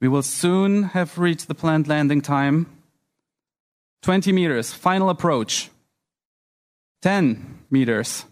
We 0.00 0.08
will 0.08 0.22
soon 0.22 0.84
have 0.94 1.18
reached 1.18 1.46
the 1.48 1.54
planned 1.54 1.86
landing 1.86 2.22
time. 2.22 2.66
20 4.02 4.32
meters, 4.32 4.72
final 4.72 5.10
approach. 5.10 5.70
10 7.02 7.64
meters. 7.70 8.24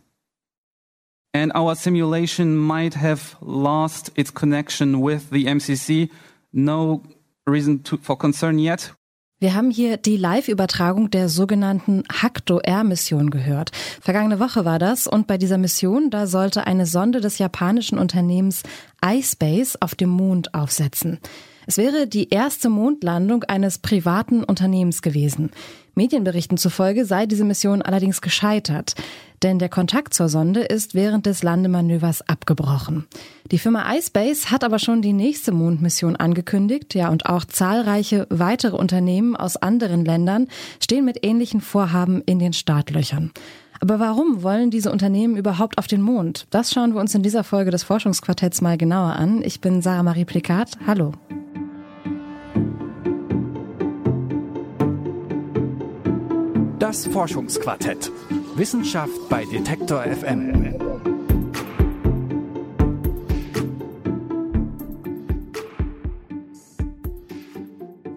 And 1.35 1.53
our 1.55 1.75
simulation 1.75 2.57
might 2.57 2.95
have 2.95 3.37
lost 3.43 4.11
its 4.17 4.31
connection 4.31 5.03
with 5.03 5.29
the 5.31 5.45
MCC. 5.45 6.11
No 6.55 7.03
reason 7.47 7.83
to, 7.85 7.99
for 7.99 8.17
concern 8.17 8.59
yet. 8.59 8.93
Wir 9.41 9.55
haben 9.55 9.71
hier 9.71 9.99
die 9.99 10.17
Live-Übertragung 10.17 11.11
der 11.11 11.29
sogenannten 11.29 12.03
Hakto-R-Mission 12.11 13.31
gehört. 13.31 13.71
Vergangene 14.01 14.41
Woche 14.41 14.65
war 14.65 14.81
das 14.81 15.07
und 15.07 15.29
bei 15.29 15.39
dieser 15.39 15.59
Mission, 15.59 16.11
da 16.11 16.27
sollte 16.27 16.67
eine 16.67 16.87
Sonde 16.87 17.21
des 17.21 17.39
japanischen 17.39 17.99
Unternehmens 17.99 18.65
iSpace 19.05 19.81
auf 19.81 19.95
dem 19.95 20.09
Mond 20.09 20.55
aufsetzen. 20.55 21.21
Es 21.69 21.77
wäre 21.77 22.07
die 22.07 22.31
erste 22.31 22.71
Mondlandung 22.71 23.45
eines 23.45 23.77
privaten 23.77 24.43
Unternehmens 24.43 25.03
gewesen. 25.03 25.51
Medienberichten 25.95 26.57
zufolge 26.57 27.05
sei 27.05 27.27
diese 27.27 27.45
Mission 27.45 27.83
allerdings 27.83 28.23
gescheitert, 28.23 28.95
denn 29.43 29.59
der 29.59 29.69
Kontakt 29.69 30.15
zur 30.15 30.31
Sonde 30.31 30.61
ist 30.61 30.95
während 30.95 31.27
des 31.27 31.43
Landemanövers 31.43 32.27
abgebrochen. 32.27 33.05
Die 33.51 33.59
Firma 33.59 33.95
iSpace 33.95 34.51
hat 34.51 34.65
aber 34.65 34.79
schon 34.79 35.03
die 35.03 35.13
nächste 35.13 35.53
Mondmission 35.53 36.17
angekündigt, 36.17 36.95
ja, 36.95 37.11
und 37.11 37.27
auch 37.27 37.45
zahlreiche 37.45 38.27
weitere 38.31 38.75
Unternehmen 38.75 39.37
aus 39.37 39.59
anderen 39.59 40.07
Ländern 40.07 40.49
stehen 40.81 41.05
mit 41.05 41.19
ähnlichen 41.23 41.61
Vorhaben 41.61 42.23
in 42.23 42.39
den 42.39 42.55
Startlöchern. 42.55 43.31
Aber 43.79 44.01
warum 44.01 44.43
wollen 44.43 44.71
diese 44.71 44.91
Unternehmen 44.91 45.37
überhaupt 45.37 45.77
auf 45.77 45.87
den 45.87 46.01
Mond? 46.01 46.47
Das 46.49 46.73
schauen 46.73 46.95
wir 46.95 47.01
uns 47.03 47.15
in 47.15 47.23
dieser 47.23 47.45
Folge 47.45 47.71
des 47.71 47.83
Forschungsquartetts 47.83 48.63
mal 48.63 48.79
genauer 48.79 49.17
an. 49.17 49.43
Ich 49.43 49.61
bin 49.61 49.83
Sarah 49.83 50.03
Marie 50.03 50.25
Plikat. 50.25 50.71
Hallo. 50.87 51.13
Das 56.79 57.07
Forschungsquartett. 57.09 58.13
Wissenschaft 58.55 59.29
bei 59.29 59.45
Detektor 59.47 60.05
FM. 60.05 60.77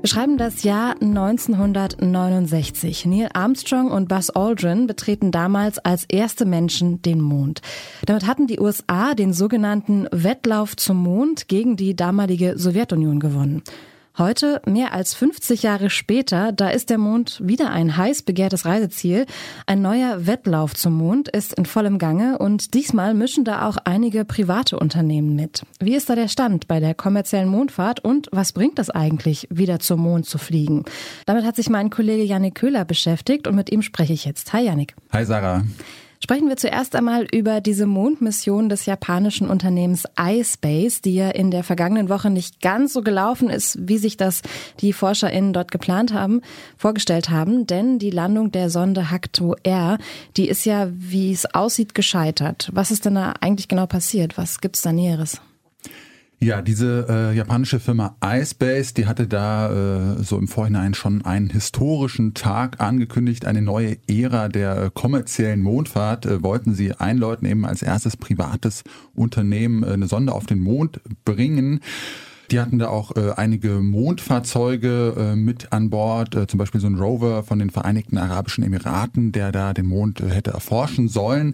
Wir 0.02 0.08
schreiben 0.08 0.38
das 0.38 0.62
Jahr 0.62 0.94
1969. 1.02 3.08
Neil 3.08 3.30
Armstrong 3.34 3.90
und 3.90 4.08
Buzz 4.08 4.30
Aldrin 4.30 4.86
betreten 4.86 5.32
damals 5.32 5.80
als 5.80 6.06
erste 6.08 6.46
Menschen 6.46 7.02
den 7.02 7.20
Mond. 7.20 7.62
Damit 8.06 8.28
hatten 8.28 8.46
die 8.46 8.60
USA 8.60 9.16
den 9.16 9.34
sogenannten 9.34 10.08
Wettlauf 10.12 10.76
zum 10.76 10.98
Mond 10.98 11.48
gegen 11.48 11.78
die 11.78 11.96
damalige 11.96 12.60
Sowjetunion 12.60 13.20
gewonnen. 13.20 13.64
Heute, 14.18 14.62
mehr 14.66 14.94
als 14.94 15.14
50 15.14 15.64
Jahre 15.64 15.90
später, 15.90 16.52
da 16.52 16.70
ist 16.70 16.90
der 16.90 16.98
Mond 16.98 17.40
wieder 17.42 17.72
ein 17.72 17.96
heiß 17.96 18.24
begehrtes 18.24 18.66
Reiseziel. 18.66 19.26
Ein 19.68 19.82
neuer 19.82 20.28
Wettlauf 20.28 20.76
zum 20.76 20.94
Mond 20.94 21.30
ist 21.30 21.54
in 21.54 21.66
vollem 21.66 21.98
Gange 21.98 22.38
und 22.38 22.74
diesmal 22.74 23.14
mischen 23.14 23.46
da 23.46 23.68
auch 23.68 23.78
einige 23.86 24.26
private 24.26 24.78
Unternehmen 24.78 25.38
mit. 25.38 25.64
Wie 25.80 25.96
ist 25.96 26.10
da 26.10 26.16
der 26.16 26.28
Stand 26.28 26.68
bei 26.68 26.82
der 26.82 26.94
kommerziellen 26.94 27.48
Mondfahrt 27.48 28.02
und 28.02 28.28
was 28.34 28.52
bringt 28.52 28.80
das 28.80 28.90
eigentlich, 28.90 29.48
wieder 29.50 29.80
zum 29.80 30.02
Mond 30.02 30.26
zu 30.26 30.38
fliegen? 30.38 30.84
Damit 31.26 31.46
hat 31.46 31.56
sich 31.56 31.70
mein 31.70 31.90
Kollege 31.90 32.24
Janik 32.24 32.56
Köhler 32.56 32.84
beschäftigt 32.84 33.48
und 33.48 33.56
mit 33.56 33.72
ihm 33.72 33.82
spreche 33.82 34.12
ich 34.12 34.26
jetzt. 34.26 34.52
Hi 34.52 34.66
Janik. 34.66 34.94
Hi 35.14 35.24
Sarah. 35.24 35.64
Sprechen 36.24 36.50
wir 36.50 36.58
zuerst 36.58 36.96
einmal 36.96 37.26
über 37.32 37.62
diese 37.62 37.88
Mondmission 37.88 38.70
des 38.70 38.86
japanischen 38.86 39.50
Unternehmens 39.50 40.06
iSpace, 40.20 41.02
die 41.02 41.16
ja 41.16 41.32
in 41.32 41.50
der 41.50 41.64
vergangenen 41.64 42.10
Woche 42.10 42.30
nicht 42.30 42.62
ganz 42.62 42.94
so 42.94 43.02
gelaufen 43.02 43.50
ist, 43.50 43.78
wie 43.82 43.98
sich 43.98 44.18
das 44.18 44.44
die 44.82 44.94
ForscherInnen 44.94 45.52
dort 45.52 45.72
geplant 45.72 46.14
haben, 46.14 46.42
vorgestellt 46.78 47.32
haben. 47.32 47.66
Denn 47.66 47.98
die 47.98 48.12
Landung 48.12 48.52
der 48.52 48.70
Sonde 48.70 49.10
Hakto 49.10 49.56
R, 49.64 49.98
die 50.38 50.48
ist 50.48 50.64
ja, 50.64 50.90
wie 50.92 51.32
es 51.32 51.52
aussieht, 51.56 51.96
gescheitert. 51.96 52.70
Was 52.72 52.92
ist 52.92 53.06
denn 53.06 53.16
da 53.16 53.34
eigentlich 53.42 53.68
genau 53.68 53.88
passiert? 53.88 54.38
Was 54.38 54.62
gibt's 54.62 54.84
da 54.84 54.94
Näheres? 54.94 55.42
Ja, 56.44 56.64
diese 56.64 57.06
äh, 57.08 57.38
japanische 57.38 57.80
Firma 57.80 58.16
iSpace, 58.26 58.96
die 58.96 59.06
hatte 59.06 59.28
da 59.28 60.16
äh, 60.18 60.24
so 60.24 60.40
im 60.40 60.48
Vorhinein 60.48 60.96
schon 60.96 61.24
einen 61.24 61.52
historischen 61.52 62.34
Tag 62.34 62.82
angekündigt, 62.82 63.46
eine 63.46 63.62
neue 63.62 63.98
Ära 64.08 64.50
der 64.50 64.86
äh, 64.86 64.90
kommerziellen 64.92 65.62
Mondfahrt 65.62 66.26
äh, 66.26 66.42
wollten 66.42 66.74
sie 66.74 66.94
einläuten, 66.96 67.48
eben 67.48 67.64
als 67.64 67.84
erstes 67.84 68.18
privates 68.18 68.84
Unternehmen 69.14 69.84
äh, 69.84 69.92
eine 69.92 70.08
Sonde 70.08 70.34
auf 70.34 70.48
den 70.48 70.62
Mond 70.62 71.00
bringen. 71.26 71.80
Die 72.52 72.60
hatten 72.60 72.80
da 72.80 72.90
auch 72.90 73.16
äh, 73.16 73.32
einige 73.38 73.80
Mondfahrzeuge 73.80 75.16
äh, 75.18 75.36
mit 75.38 75.72
an 75.72 75.90
Bord, 75.90 76.36
äh, 76.36 76.48
zum 76.48 76.58
Beispiel 76.58 76.82
so 76.82 76.88
ein 76.88 76.96
Rover 76.96 77.44
von 77.44 77.60
den 77.60 77.70
Vereinigten 77.70 78.18
Arabischen 78.18 78.66
Emiraten, 78.66 79.32
der 79.32 79.54
da 79.54 79.74
den 79.74 79.86
Mond 79.86 80.20
äh, 80.20 80.30
hätte 80.30 80.52
erforschen 80.52 81.08
sollen. 81.08 81.54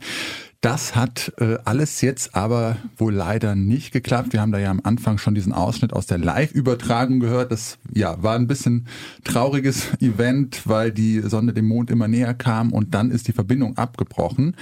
Das 0.61 0.95
hat 0.95 1.33
äh, 1.37 1.57
alles 1.65 2.01
jetzt 2.01 2.35
aber 2.35 2.77
wohl 2.97 3.13
leider 3.13 3.53
nicht 3.53 3.91
geklappt. 3.91 4.33
Wir 4.33 4.41
haben 4.41 4.51
da 4.51 4.57
ja 4.57 4.71
am 4.71 4.81
Anfang 4.83 5.19
schon 5.19 5.35
diesen 5.35 5.53
Ausschnitt 5.53 5.93
aus 5.93 6.07
der 6.07 6.17
Live-Übertragung 6.17 7.19
gehört. 7.19 7.51
Das 7.51 7.77
ja 7.93 8.21
war 8.23 8.35
ein 8.35 8.47
bisschen 8.47 8.87
trauriges 9.23 9.93
Event, 10.01 10.63
weil 10.65 10.91
die 10.91 11.21
Sonne 11.21 11.53
dem 11.53 11.67
Mond 11.67 11.91
immer 11.91 12.07
näher 12.07 12.33
kam 12.33 12.73
und 12.73 12.95
dann 12.95 13.11
ist 13.11 13.27
die 13.27 13.33
Verbindung 13.33 13.77
abgebrochen. 13.77 14.55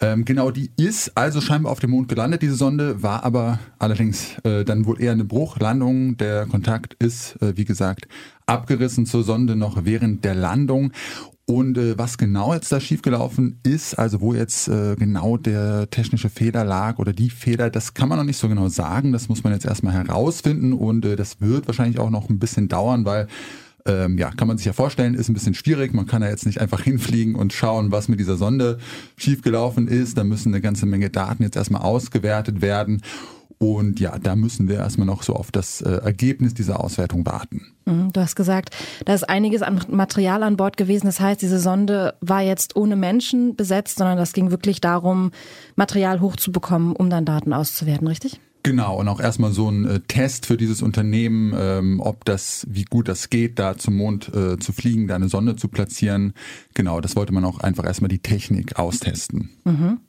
Ähm, 0.00 0.24
genau, 0.24 0.50
die 0.50 0.70
ist 0.76 1.16
also 1.16 1.40
scheinbar 1.40 1.72
auf 1.72 1.80
dem 1.80 1.90
Mond 1.90 2.08
gelandet, 2.08 2.42
diese 2.42 2.54
Sonde, 2.54 3.02
war 3.02 3.24
aber 3.24 3.58
allerdings 3.78 4.38
äh, 4.44 4.64
dann 4.64 4.84
wohl 4.84 5.00
eher 5.00 5.12
eine 5.12 5.24
Bruchlandung. 5.24 6.18
Der 6.18 6.46
Kontakt 6.46 6.94
ist, 6.94 7.40
äh, 7.40 7.56
wie 7.56 7.64
gesagt, 7.64 8.06
abgerissen 8.44 9.06
zur 9.06 9.24
Sonde 9.24 9.56
noch 9.56 9.84
während 9.84 10.24
der 10.24 10.34
Landung. 10.34 10.92
Und 11.48 11.78
äh, 11.78 11.96
was 11.96 12.18
genau 12.18 12.54
jetzt 12.54 12.72
da 12.72 12.80
schiefgelaufen 12.80 13.60
ist, 13.62 13.94
also 13.94 14.20
wo 14.20 14.34
jetzt 14.34 14.66
äh, 14.66 14.96
genau 14.96 15.36
der 15.36 15.88
technische 15.90 16.28
Fehler 16.28 16.64
lag 16.64 16.98
oder 16.98 17.12
die 17.12 17.30
Fehler, 17.30 17.70
das 17.70 17.94
kann 17.94 18.08
man 18.08 18.18
noch 18.18 18.24
nicht 18.24 18.38
so 18.38 18.48
genau 18.48 18.68
sagen. 18.68 19.12
Das 19.12 19.28
muss 19.28 19.44
man 19.44 19.52
jetzt 19.52 19.64
erstmal 19.64 19.94
herausfinden 19.94 20.72
und 20.72 21.04
äh, 21.04 21.14
das 21.14 21.40
wird 21.40 21.68
wahrscheinlich 21.68 22.00
auch 22.00 22.10
noch 22.10 22.28
ein 22.28 22.40
bisschen 22.40 22.66
dauern, 22.66 23.04
weil 23.04 23.28
ähm, 23.86 24.18
ja, 24.18 24.32
kann 24.32 24.48
man 24.48 24.58
sich 24.58 24.66
ja 24.66 24.72
vorstellen, 24.72 25.14
ist 25.14 25.28
ein 25.28 25.34
bisschen 25.34 25.54
schwierig. 25.54 25.94
Man 25.94 26.06
kann 26.06 26.20
ja 26.20 26.28
jetzt 26.28 26.46
nicht 26.46 26.60
einfach 26.60 26.80
hinfliegen 26.82 27.36
und 27.36 27.52
schauen, 27.52 27.92
was 27.92 28.08
mit 28.08 28.18
dieser 28.18 28.36
Sonde 28.36 28.78
schiefgelaufen 29.16 29.86
ist. 29.86 30.18
Da 30.18 30.24
müssen 30.24 30.52
eine 30.52 30.60
ganze 30.60 30.86
Menge 30.86 31.10
Daten 31.10 31.44
jetzt 31.44 31.56
erstmal 31.56 31.82
ausgewertet 31.82 32.60
werden. 32.60 33.02
Und 33.58 34.00
ja, 34.00 34.18
da 34.18 34.36
müssen 34.36 34.68
wir 34.68 34.76
erstmal 34.76 35.06
noch 35.06 35.22
so 35.22 35.34
auf 35.34 35.50
das 35.50 35.80
äh, 35.80 35.90
Ergebnis 35.90 36.52
dieser 36.52 36.80
Auswertung 36.80 37.24
warten. 37.24 37.72
Mhm, 37.86 38.12
du 38.12 38.20
hast 38.20 38.36
gesagt, 38.36 38.76
da 39.04 39.14
ist 39.14 39.28
einiges 39.28 39.62
an 39.62 39.80
Material 39.88 40.42
an 40.42 40.56
Bord 40.56 40.76
gewesen. 40.76 41.06
Das 41.06 41.20
heißt, 41.20 41.40
diese 41.40 41.58
Sonde 41.58 42.14
war 42.20 42.42
jetzt 42.42 42.76
ohne 42.76 42.96
Menschen 42.96 43.56
besetzt, 43.56 43.98
sondern 43.98 44.18
das 44.18 44.34
ging 44.34 44.50
wirklich 44.50 44.80
darum, 44.80 45.30
Material 45.74 46.20
hochzubekommen, 46.20 46.94
um 46.94 47.08
dann 47.08 47.24
Daten 47.24 47.52
auszuwerten, 47.54 48.06
richtig? 48.06 48.40
Genau, 48.66 48.98
und 48.98 49.06
auch 49.06 49.20
erstmal 49.20 49.52
so 49.52 49.70
ein 49.70 49.86
äh, 49.86 50.00
Test 50.08 50.44
für 50.44 50.56
dieses 50.56 50.82
Unternehmen, 50.82 51.54
ähm, 51.56 52.00
ob 52.00 52.24
das, 52.24 52.66
wie 52.68 52.82
gut 52.82 53.06
das 53.06 53.30
geht, 53.30 53.60
da 53.60 53.78
zum 53.78 53.96
Mond 53.96 54.28
äh, 54.34 54.58
zu 54.58 54.72
fliegen, 54.72 55.06
da 55.06 55.14
eine 55.14 55.28
Sonde 55.28 55.54
zu 55.54 55.68
platzieren. 55.68 56.32
Genau, 56.74 57.00
das 57.00 57.14
wollte 57.14 57.32
man 57.32 57.44
auch 57.44 57.60
einfach 57.60 57.86
erstmal 57.86 58.08
die 58.08 58.18
Technik 58.18 58.76
austesten. 58.76 59.50
Mhm. 59.64 60.00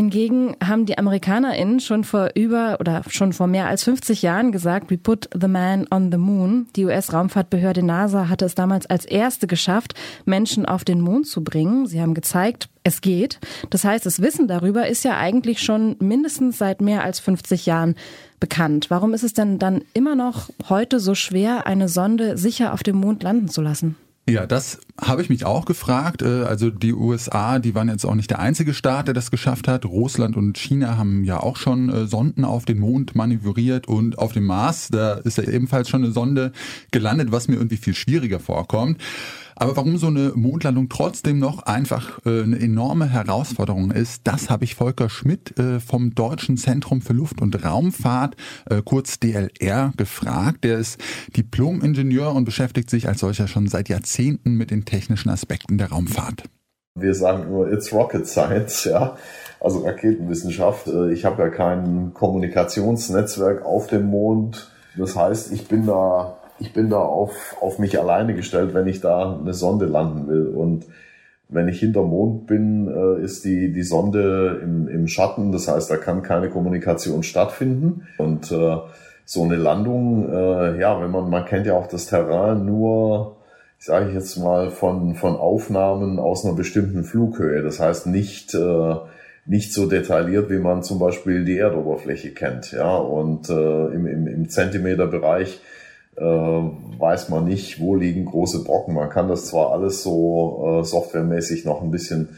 Hingegen 0.00 0.56
haben 0.66 0.86
die 0.86 0.96
AmerikanerInnen 0.96 1.78
schon 1.78 2.04
vor 2.04 2.30
über 2.34 2.78
oder 2.80 3.02
schon 3.10 3.34
vor 3.34 3.46
mehr 3.46 3.68
als 3.68 3.84
50 3.84 4.22
Jahren 4.22 4.50
gesagt, 4.50 4.90
we 4.90 4.96
put 4.96 5.28
the 5.38 5.46
man 5.46 5.86
on 5.90 6.10
the 6.10 6.16
moon. 6.16 6.68
Die 6.74 6.86
US-Raumfahrtbehörde 6.86 7.82
NASA 7.82 8.30
hatte 8.30 8.46
es 8.46 8.54
damals 8.54 8.86
als 8.86 9.04
erste 9.04 9.46
geschafft, 9.46 9.92
Menschen 10.24 10.64
auf 10.64 10.84
den 10.84 11.02
Mond 11.02 11.26
zu 11.26 11.44
bringen. 11.44 11.86
Sie 11.86 12.00
haben 12.00 12.14
gezeigt, 12.14 12.70
es 12.82 13.02
geht. 13.02 13.40
Das 13.68 13.84
heißt, 13.84 14.06
das 14.06 14.22
Wissen 14.22 14.48
darüber 14.48 14.88
ist 14.88 15.04
ja 15.04 15.18
eigentlich 15.18 15.60
schon 15.60 15.96
mindestens 15.98 16.56
seit 16.56 16.80
mehr 16.80 17.04
als 17.04 17.20
50 17.20 17.66
Jahren 17.66 17.94
bekannt. 18.40 18.86
Warum 18.88 19.12
ist 19.12 19.22
es 19.22 19.34
denn 19.34 19.58
dann 19.58 19.82
immer 19.92 20.14
noch 20.14 20.48
heute 20.70 20.98
so 20.98 21.14
schwer, 21.14 21.66
eine 21.66 21.90
Sonde 21.90 22.38
sicher 22.38 22.72
auf 22.72 22.82
dem 22.82 22.96
Mond 22.96 23.22
landen 23.22 23.48
zu 23.48 23.60
lassen? 23.60 23.96
Ja, 24.30 24.46
das 24.46 24.78
habe 25.00 25.22
ich 25.22 25.28
mich 25.28 25.44
auch 25.44 25.64
gefragt. 25.64 26.22
Äh, 26.22 26.44
also 26.44 26.70
die 26.70 26.94
USA, 26.94 27.58
die 27.58 27.74
waren 27.74 27.88
jetzt 27.88 28.04
auch 28.04 28.14
nicht 28.14 28.30
der 28.30 28.38
einzige 28.38 28.74
Staat, 28.74 29.08
der 29.08 29.14
das 29.14 29.30
geschafft 29.30 29.66
hat. 29.66 29.84
Russland 29.84 30.36
und 30.36 30.56
China 30.56 30.96
haben 30.96 31.24
ja 31.24 31.40
auch 31.40 31.56
schon 31.56 31.88
äh, 31.88 32.06
Sonden 32.06 32.44
auf 32.44 32.64
den 32.64 32.78
Mond 32.78 33.16
manövriert 33.16 33.88
und 33.88 34.18
auf 34.18 34.32
dem 34.32 34.44
Mars, 34.44 34.88
da 34.88 35.14
ist 35.14 35.38
ja 35.38 35.44
ebenfalls 35.44 35.88
schon 35.88 36.04
eine 36.04 36.12
Sonde 36.12 36.52
gelandet, 36.92 37.32
was 37.32 37.48
mir 37.48 37.56
irgendwie 37.56 37.76
viel 37.76 37.94
schwieriger 37.94 38.38
vorkommt. 38.38 39.00
Aber 39.60 39.76
warum 39.76 39.98
so 39.98 40.06
eine 40.06 40.32
Mondlandung 40.34 40.88
trotzdem 40.88 41.38
noch 41.38 41.64
einfach 41.64 42.18
äh, 42.24 42.44
eine 42.44 42.58
enorme 42.58 43.10
Herausforderung 43.10 43.90
ist, 43.90 44.22
das 44.24 44.48
habe 44.48 44.64
ich 44.64 44.74
Volker 44.74 45.10
Schmidt 45.10 45.58
äh, 45.58 45.80
vom 45.80 46.14
Deutschen 46.14 46.56
Zentrum 46.56 47.02
für 47.02 47.12
Luft- 47.12 47.42
und 47.42 47.62
Raumfahrt, 47.62 48.36
äh, 48.70 48.80
kurz 48.82 49.20
DLR, 49.20 49.92
gefragt. 49.98 50.64
Der 50.64 50.78
ist 50.78 50.98
Diplom-Ingenieur 51.36 52.34
und 52.34 52.46
beschäftigt 52.46 52.88
sich 52.88 53.06
als 53.06 53.20
solcher 53.20 53.48
schon 53.48 53.68
seit 53.68 53.90
Jahrzehnten 53.90 54.54
mit 54.54 54.70
den 54.70 54.86
technischen 54.86 55.28
Aspekten 55.28 55.76
der 55.76 55.90
Raumfahrt. 55.90 56.44
Wir 56.98 57.14
sagen 57.14 57.42
immer, 57.42 57.70
it's 57.70 57.92
rocket 57.92 58.26
science, 58.26 58.84
ja. 58.84 59.18
Also 59.60 59.80
Raketenwissenschaft. 59.80 60.88
Ich 61.12 61.26
habe 61.26 61.42
ja 61.42 61.50
kein 61.50 62.14
Kommunikationsnetzwerk 62.14 63.62
auf 63.62 63.88
dem 63.88 64.06
Mond 64.06 64.72
Das 64.96 65.14
heißt, 65.16 65.52
ich 65.52 65.68
bin 65.68 65.86
da, 65.86 66.38
ich 66.60 66.72
bin 66.72 66.90
da 66.90 66.98
auf, 66.98 67.56
auf 67.60 67.78
mich 67.78 67.98
alleine 67.98 68.34
gestellt, 68.34 68.74
wenn 68.74 68.86
ich 68.86 69.00
da 69.00 69.38
eine 69.40 69.54
Sonde 69.54 69.86
landen 69.86 70.28
will. 70.28 70.48
Und 70.48 70.84
wenn 71.48 71.68
ich 71.68 71.80
hinter 71.80 72.02
Mond 72.02 72.46
bin, 72.46 72.86
äh, 72.88 73.22
ist 73.22 73.44
die, 73.44 73.72
die 73.72 73.82
Sonde 73.82 74.60
im, 74.62 74.86
im 74.86 75.08
Schatten. 75.08 75.52
Das 75.52 75.68
heißt, 75.68 75.90
da 75.90 75.96
kann 75.96 76.22
keine 76.22 76.50
Kommunikation 76.50 77.22
stattfinden. 77.22 78.06
Und 78.18 78.52
äh, 78.52 78.76
so 79.24 79.42
eine 79.42 79.56
Landung, 79.56 80.28
äh, 80.30 80.78
ja, 80.78 81.00
wenn 81.00 81.10
man, 81.10 81.30
man 81.30 81.46
kennt 81.46 81.66
ja 81.66 81.74
auch 81.74 81.86
das 81.86 82.06
Terrain 82.06 82.66
nur, 82.66 83.36
ich 83.78 83.86
sage 83.86 84.12
jetzt 84.12 84.36
mal, 84.36 84.70
von, 84.70 85.14
von 85.14 85.36
Aufnahmen 85.36 86.18
aus 86.18 86.44
einer 86.44 86.54
bestimmten 86.54 87.04
Flughöhe. 87.04 87.62
Das 87.62 87.80
heißt 87.80 88.06
nicht, 88.06 88.54
äh, 88.54 88.94
nicht 89.46 89.72
so 89.72 89.86
detailliert, 89.86 90.50
wie 90.50 90.58
man 90.58 90.82
zum 90.82 90.98
Beispiel 90.98 91.44
die 91.44 91.56
Erdoberfläche 91.56 92.30
kennt. 92.32 92.72
Ja, 92.72 92.96
und 92.96 93.48
äh, 93.48 93.86
im, 93.86 94.06
im, 94.06 94.26
im 94.26 94.48
Zentimeterbereich 94.50 95.60
äh, 96.20 97.00
weiß 97.00 97.30
man 97.30 97.46
nicht, 97.46 97.80
wo 97.80 97.94
liegen 97.94 98.26
große 98.26 98.62
Brocken. 98.62 98.94
Man 98.94 99.08
kann 99.08 99.28
das 99.28 99.46
zwar 99.46 99.72
alles 99.72 100.02
so 100.02 100.80
äh, 100.80 100.84
softwaremäßig 100.84 101.64
noch 101.64 101.82
ein 101.82 101.90
bisschen 101.90 102.36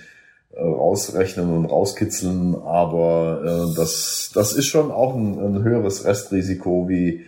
äh, 0.52 0.60
rausrechnen 0.60 1.50
und 1.50 1.66
rauskitzeln, 1.66 2.54
aber 2.54 3.42
äh, 3.44 3.76
das, 3.76 4.30
das 4.34 4.52
ist 4.52 4.66
schon 4.66 4.92
auch 4.92 5.16
ein, 5.16 5.38
ein 5.38 5.62
höheres 5.64 6.04
Restrisiko, 6.04 6.88
wie, 6.88 7.24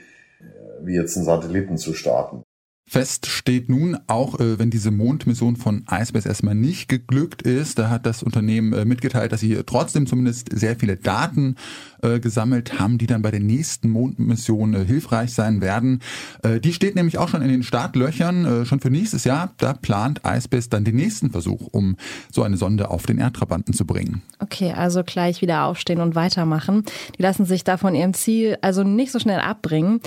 wie 0.80 0.94
jetzt 0.94 1.16
einen 1.16 1.26
Satelliten 1.26 1.76
zu 1.76 1.92
starten. 1.92 2.44
Fest 2.86 3.26
steht 3.26 3.70
nun, 3.70 3.96
auch 4.08 4.38
äh, 4.38 4.58
wenn 4.58 4.70
diese 4.70 4.90
Mondmission 4.90 5.56
von 5.56 5.84
iSpace 5.90 6.26
erstmal 6.26 6.54
nicht 6.54 6.88
geglückt 6.88 7.40
ist, 7.40 7.78
da 7.78 7.88
hat 7.88 8.04
das 8.04 8.22
Unternehmen 8.22 8.74
äh, 8.74 8.84
mitgeteilt, 8.84 9.32
dass 9.32 9.40
sie 9.40 9.58
trotzdem 9.64 10.06
zumindest 10.06 10.50
sehr 10.56 10.76
viele 10.76 10.96
Daten 10.96 11.56
äh, 12.02 12.20
gesammelt 12.20 12.78
haben, 12.78 12.98
die 12.98 13.06
dann 13.06 13.22
bei 13.22 13.30
der 13.30 13.40
nächsten 13.40 13.88
Mondmission 13.88 14.74
äh, 14.74 14.84
hilfreich 14.84 15.32
sein 15.32 15.62
werden. 15.62 16.00
Äh, 16.42 16.60
die 16.60 16.74
steht 16.74 16.94
nämlich 16.94 17.16
auch 17.16 17.28
schon 17.28 17.40
in 17.40 17.48
den 17.48 17.62
Startlöchern, 17.62 18.44
äh, 18.44 18.66
schon 18.66 18.80
für 18.80 18.90
nächstes 18.90 19.24
Jahr. 19.24 19.54
Da 19.56 19.72
plant 19.72 20.20
iSpace 20.22 20.68
dann 20.68 20.84
den 20.84 20.96
nächsten 20.96 21.30
Versuch, 21.30 21.68
um 21.72 21.96
so 22.30 22.42
eine 22.42 22.58
Sonde 22.58 22.90
auf 22.90 23.06
den 23.06 23.16
Erdtrabanten 23.16 23.72
zu 23.72 23.86
bringen. 23.86 24.22
Okay, 24.40 24.72
also 24.72 25.02
gleich 25.04 25.40
wieder 25.40 25.64
aufstehen 25.64 26.00
und 26.00 26.14
weitermachen. 26.14 26.84
Die 27.16 27.22
lassen 27.22 27.46
sich 27.46 27.64
da 27.64 27.78
von 27.78 27.94
ihrem 27.94 28.12
Ziel 28.12 28.58
also 28.60 28.84
nicht 28.84 29.10
so 29.10 29.18
schnell 29.18 29.40
abbringen. 29.40 30.00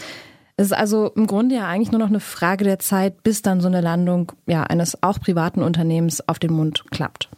Es 0.60 0.68
ist 0.68 0.74
also 0.74 1.12
im 1.16 1.28
Grunde 1.28 1.56
ja 1.56 1.68
eigentlich 1.68 1.92
nur 1.92 2.00
noch 2.00 2.08
eine 2.08 2.20
Frage 2.20 2.64
der 2.64 2.80
Zeit, 2.80 3.22
bis 3.22 3.44
dann 3.44 3.62
so 3.62 3.68
eine 3.68 3.80
Landung 3.80 4.32
ja, 4.48 4.64
eines 4.64 5.04
auch 5.04 5.20
privaten 5.20 5.62
Unternehmens 5.62 6.28
auf 6.28 6.40
den 6.40 6.52
Mond 6.52 6.86
klappt. 6.90 7.30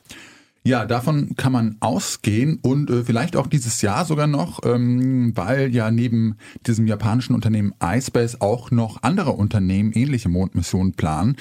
Ja, 0.63 0.85
davon 0.85 1.35
kann 1.35 1.51
man 1.51 1.77
ausgehen 1.79 2.59
und 2.61 2.89
äh, 2.89 3.03
vielleicht 3.03 3.35
auch 3.35 3.47
dieses 3.47 3.81
Jahr 3.81 4.05
sogar 4.05 4.27
noch, 4.27 4.59
ähm, 4.63 5.31
weil 5.35 5.73
ja 5.73 5.89
neben 5.89 6.35
diesem 6.67 6.85
japanischen 6.85 7.33
Unternehmen 7.33 7.73
iSpace 7.83 8.39
auch 8.39 8.69
noch 8.69 9.01
andere 9.01 9.31
Unternehmen 9.31 9.91
ähnliche 9.93 10.29
Mondmissionen 10.29 10.93
planen. 10.93 11.37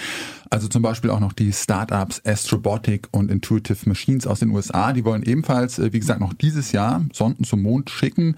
Also 0.50 0.68
zum 0.68 0.82
Beispiel 0.82 1.10
auch 1.10 1.20
noch 1.20 1.32
die 1.32 1.52
Startups 1.52 2.22
Astrobotic 2.24 3.08
und 3.10 3.30
Intuitive 3.30 3.88
Machines 3.88 4.26
aus 4.26 4.40
den 4.40 4.50
USA. 4.50 4.92
Die 4.92 5.04
wollen 5.04 5.24
ebenfalls, 5.24 5.78
äh, 5.78 5.92
wie 5.92 6.00
gesagt, 6.00 6.20
noch 6.20 6.32
dieses 6.32 6.72
Jahr 6.72 7.04
Sonden 7.12 7.44
zum 7.44 7.62
Mond 7.62 7.90
schicken 7.90 8.34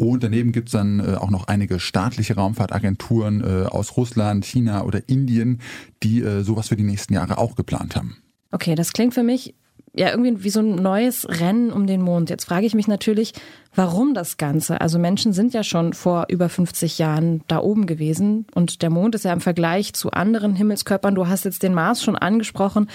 und 0.00 0.22
daneben 0.22 0.52
gibt's 0.52 0.72
dann 0.72 1.00
äh, 1.00 1.16
auch 1.16 1.28
noch 1.28 1.46
einige 1.46 1.78
staatliche 1.78 2.34
Raumfahrtagenturen 2.34 3.42
äh, 3.42 3.66
aus 3.66 3.98
Russland, 3.98 4.46
China 4.46 4.84
oder 4.84 5.08
Indien, 5.08 5.60
die 6.02 6.22
äh, 6.22 6.42
sowas 6.42 6.68
für 6.68 6.76
die 6.76 6.84
nächsten 6.84 7.12
Jahre 7.12 7.36
auch 7.36 7.54
geplant 7.54 7.96
haben. 7.96 8.16
Okay, 8.50 8.74
das 8.74 8.94
klingt 8.94 9.12
für 9.12 9.22
mich 9.22 9.54
ja 9.94 10.08
irgendwie 10.10 10.42
wie 10.42 10.50
so 10.50 10.60
ein 10.60 10.76
neues 10.76 11.28
Rennen 11.28 11.70
um 11.70 11.86
den 11.86 12.00
Mond. 12.00 12.30
Jetzt 12.30 12.46
frage 12.46 12.64
ich 12.64 12.74
mich 12.74 12.88
natürlich, 12.88 13.34
warum 13.74 14.14
das 14.14 14.38
Ganze? 14.38 14.80
Also 14.80 14.98
Menschen 14.98 15.34
sind 15.34 15.52
ja 15.52 15.64
schon 15.64 15.92
vor 15.92 16.26
über 16.30 16.48
50 16.48 16.98
Jahren 16.98 17.42
da 17.46 17.58
oben 17.58 17.84
gewesen 17.84 18.46
und 18.54 18.80
der 18.80 18.88
Mond 18.88 19.14
ist 19.14 19.26
ja 19.26 19.34
im 19.34 19.42
Vergleich 19.42 19.92
zu 19.92 20.12
anderen 20.12 20.54
Himmelskörpern, 20.56 21.14
du 21.14 21.26
hast 21.26 21.44
jetzt 21.44 21.62
den 21.62 21.74
Mars 21.74 22.02
schon 22.02 22.16
angesprochen, 22.16 22.88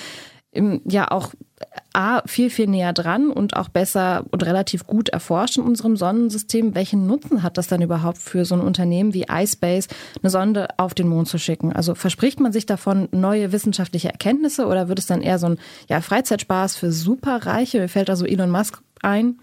ja 0.86 1.12
auch 1.12 1.34
A, 1.94 2.22
viel, 2.28 2.50
viel 2.50 2.68
näher 2.68 2.92
dran 2.92 3.32
und 3.32 3.56
auch 3.56 3.70
besser 3.70 4.26
und 4.32 4.46
relativ 4.46 4.86
gut 4.86 5.10
erforscht 5.10 5.58
in 5.58 5.64
unserem 5.64 5.96
Sonnensystem. 5.96 6.76
Welchen 6.76 7.08
Nutzen 7.08 7.42
hat 7.42 7.58
das 7.58 7.68
dann 7.68 7.82
überhaupt 7.82 8.18
für 8.18 8.44
so 8.44 8.56
ein 8.56 8.62
Unternehmen 8.62 9.14
wie 9.14 9.26
iSpace, 9.32 9.88
eine 10.22 10.30
Sonde 10.30 10.68
auf 10.78 10.94
den 10.94 11.08
Mond 11.08 11.30
zu 11.30 11.38
schicken? 11.38 11.72
Also 11.72 11.96
verspricht 11.96 12.42
man 12.42 12.52
sich 12.52 12.66
davon 12.66 13.08
neue 13.12 13.54
wissenschaftliche 13.54 14.10
Erkenntnisse 14.10 14.68
oder 14.68 14.90
wird 14.90 15.00
es 15.00 15.06
dann 15.06 15.22
eher 15.22 15.40
so 15.40 15.48
ein 15.48 15.58
ja, 15.90 16.02
Freizeitspaß 16.02 16.76
für 16.76 16.92
Superreiche? 16.92 17.80
Mir 17.80 17.90
fällt 17.90 18.10
da 18.10 18.18
so 18.18 18.26
Elon 18.26 18.52
Musk 18.52 18.82
ein. 19.02 19.40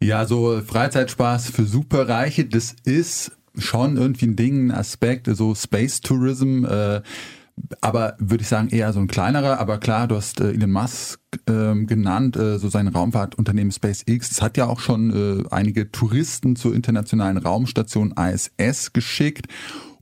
Ja, 0.00 0.24
so 0.24 0.60
Freizeitspaß 0.60 1.50
für 1.50 1.64
Superreiche, 1.64 2.44
das 2.44 2.76
ist 2.84 3.32
schon 3.58 3.96
irgendwie 3.96 4.26
ein 4.26 4.36
Ding, 4.36 4.68
ein 4.68 4.70
Aspekt, 4.70 5.28
so 5.32 5.54
Space 5.54 6.00
Tourism. 6.00 6.64
Äh, 6.64 7.02
aber 7.80 8.16
würde 8.18 8.42
ich 8.42 8.48
sagen 8.48 8.68
eher 8.68 8.92
so 8.92 9.00
ein 9.00 9.08
kleinerer. 9.08 9.58
Aber 9.58 9.78
klar, 9.78 10.08
du 10.08 10.16
hast 10.16 10.40
äh, 10.40 10.52
Elon 10.52 10.72
Musk 10.72 11.20
äh, 11.46 11.74
genannt, 11.84 12.36
äh, 12.36 12.58
so 12.58 12.68
sein 12.68 12.88
Raumfahrtunternehmen 12.88 13.72
SpaceX. 13.72 14.30
Es 14.30 14.42
hat 14.42 14.56
ja 14.56 14.66
auch 14.66 14.80
schon 14.80 15.44
äh, 15.44 15.44
einige 15.50 15.90
Touristen 15.90 16.56
zur 16.56 16.74
internationalen 16.74 17.38
Raumstation 17.38 18.14
ISS 18.16 18.92
geschickt. 18.92 19.46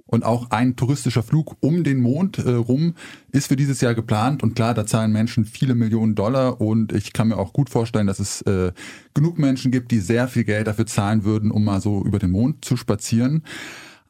Und 0.07 0.25
auch 0.25 0.51
ein 0.51 0.75
touristischer 0.75 1.23
Flug 1.23 1.57
um 1.61 1.85
den 1.85 2.01
Mond 2.01 2.39
äh, 2.39 2.51
rum 2.51 2.95
ist 3.31 3.47
für 3.47 3.55
dieses 3.55 3.81
Jahr 3.81 3.95
geplant. 3.95 4.43
Und 4.43 4.57
klar, 4.57 4.75
da 4.75 4.85
zahlen 4.85 5.13
Menschen 5.13 5.45
viele 5.45 5.77
Millionen 5.77 6.17
Dollar. 6.17 6.61
Und 6.61 6.93
ich 6.93 7.13
kann 7.13 7.29
mir 7.29 7.37
auch 7.37 7.53
gut 7.53 7.71
vorstellen, 7.71 8.09
dass 8.09 8.19
es 8.19 8.43
äh, 8.43 8.73
genug 9.15 9.39
Menschen 9.39 9.71
gibt, 9.71 9.93
die 9.93 10.01
sehr 10.01 10.27
viel 10.27 10.43
Geld 10.43 10.67
dafür 10.67 10.87
zahlen 10.87 11.23
würden, 11.23 11.53
um 11.53 11.65
mal 11.65 11.81
so 11.81 12.05
über 12.05 12.19
den 12.19 12.33
Mond 12.33 12.65
zu 12.65 12.77
spazieren. 12.77 13.45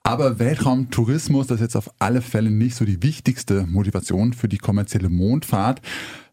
Aber 0.03 0.39
Weltraumtourismus, 0.39 1.47
das 1.47 1.57
ist 1.57 1.61
jetzt 1.61 1.77
auf 1.77 1.91
alle 1.99 2.23
Fälle 2.23 2.51
nicht 2.51 2.75
so 2.75 2.87
die 2.87 3.03
wichtigste 3.03 3.67
Motivation 3.67 4.33
für 4.33 4.49
die 4.49 4.57
kommerzielle 4.57 5.11
Mondfahrt. 5.11 5.83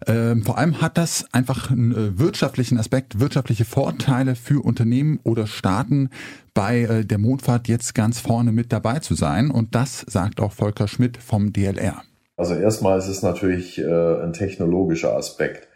Ähm, 0.08 0.44
vor 0.44 0.58
allem 0.58 0.82
hat 0.82 0.98
das 0.98 1.26
einfach 1.34 1.70
einen 1.70 1.92
äh, 1.92 2.18
wirtschaftlichen 2.18 2.78
Aspekt, 2.78 3.20
wirtschaftliche 3.20 3.66
Vorteile 3.66 4.36
für 4.36 4.64
Unternehmen 4.64 5.20
oder 5.24 5.48
Staaten 5.48 6.10
bei 6.54 6.84
äh, 6.84 7.06
der 7.06 7.18
Mondfahrt 7.18 7.68
jetzt 7.68 7.94
ganz 7.94 8.20
vorne 8.20 8.54
mit 8.54 8.72
dabei 8.72 9.00
zu 9.00 9.16
sein. 9.16 9.52
Und 9.52 9.76
das 9.76 10.06
sagt 10.08 10.40
auch 10.40 10.54
Volker 10.54 10.88
Schmidt 10.88 11.18
vom 11.18 11.52
DLR. 11.52 12.02
Also 12.38 12.54
erstmal 12.54 13.00
ist 13.00 13.08
es 13.08 13.22
natürlich 13.22 13.80
äh, 13.80 14.24
ein 14.24 14.32
technologischer 14.32 15.14
Aspekt. 15.16 15.68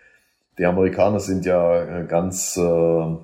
Die 0.58 0.66
Amerikaner 0.66 1.20
sind 1.20 1.46
ja 1.46 1.84
äh, 1.84 2.06
ganz 2.08 2.56
äh, 2.56 3.16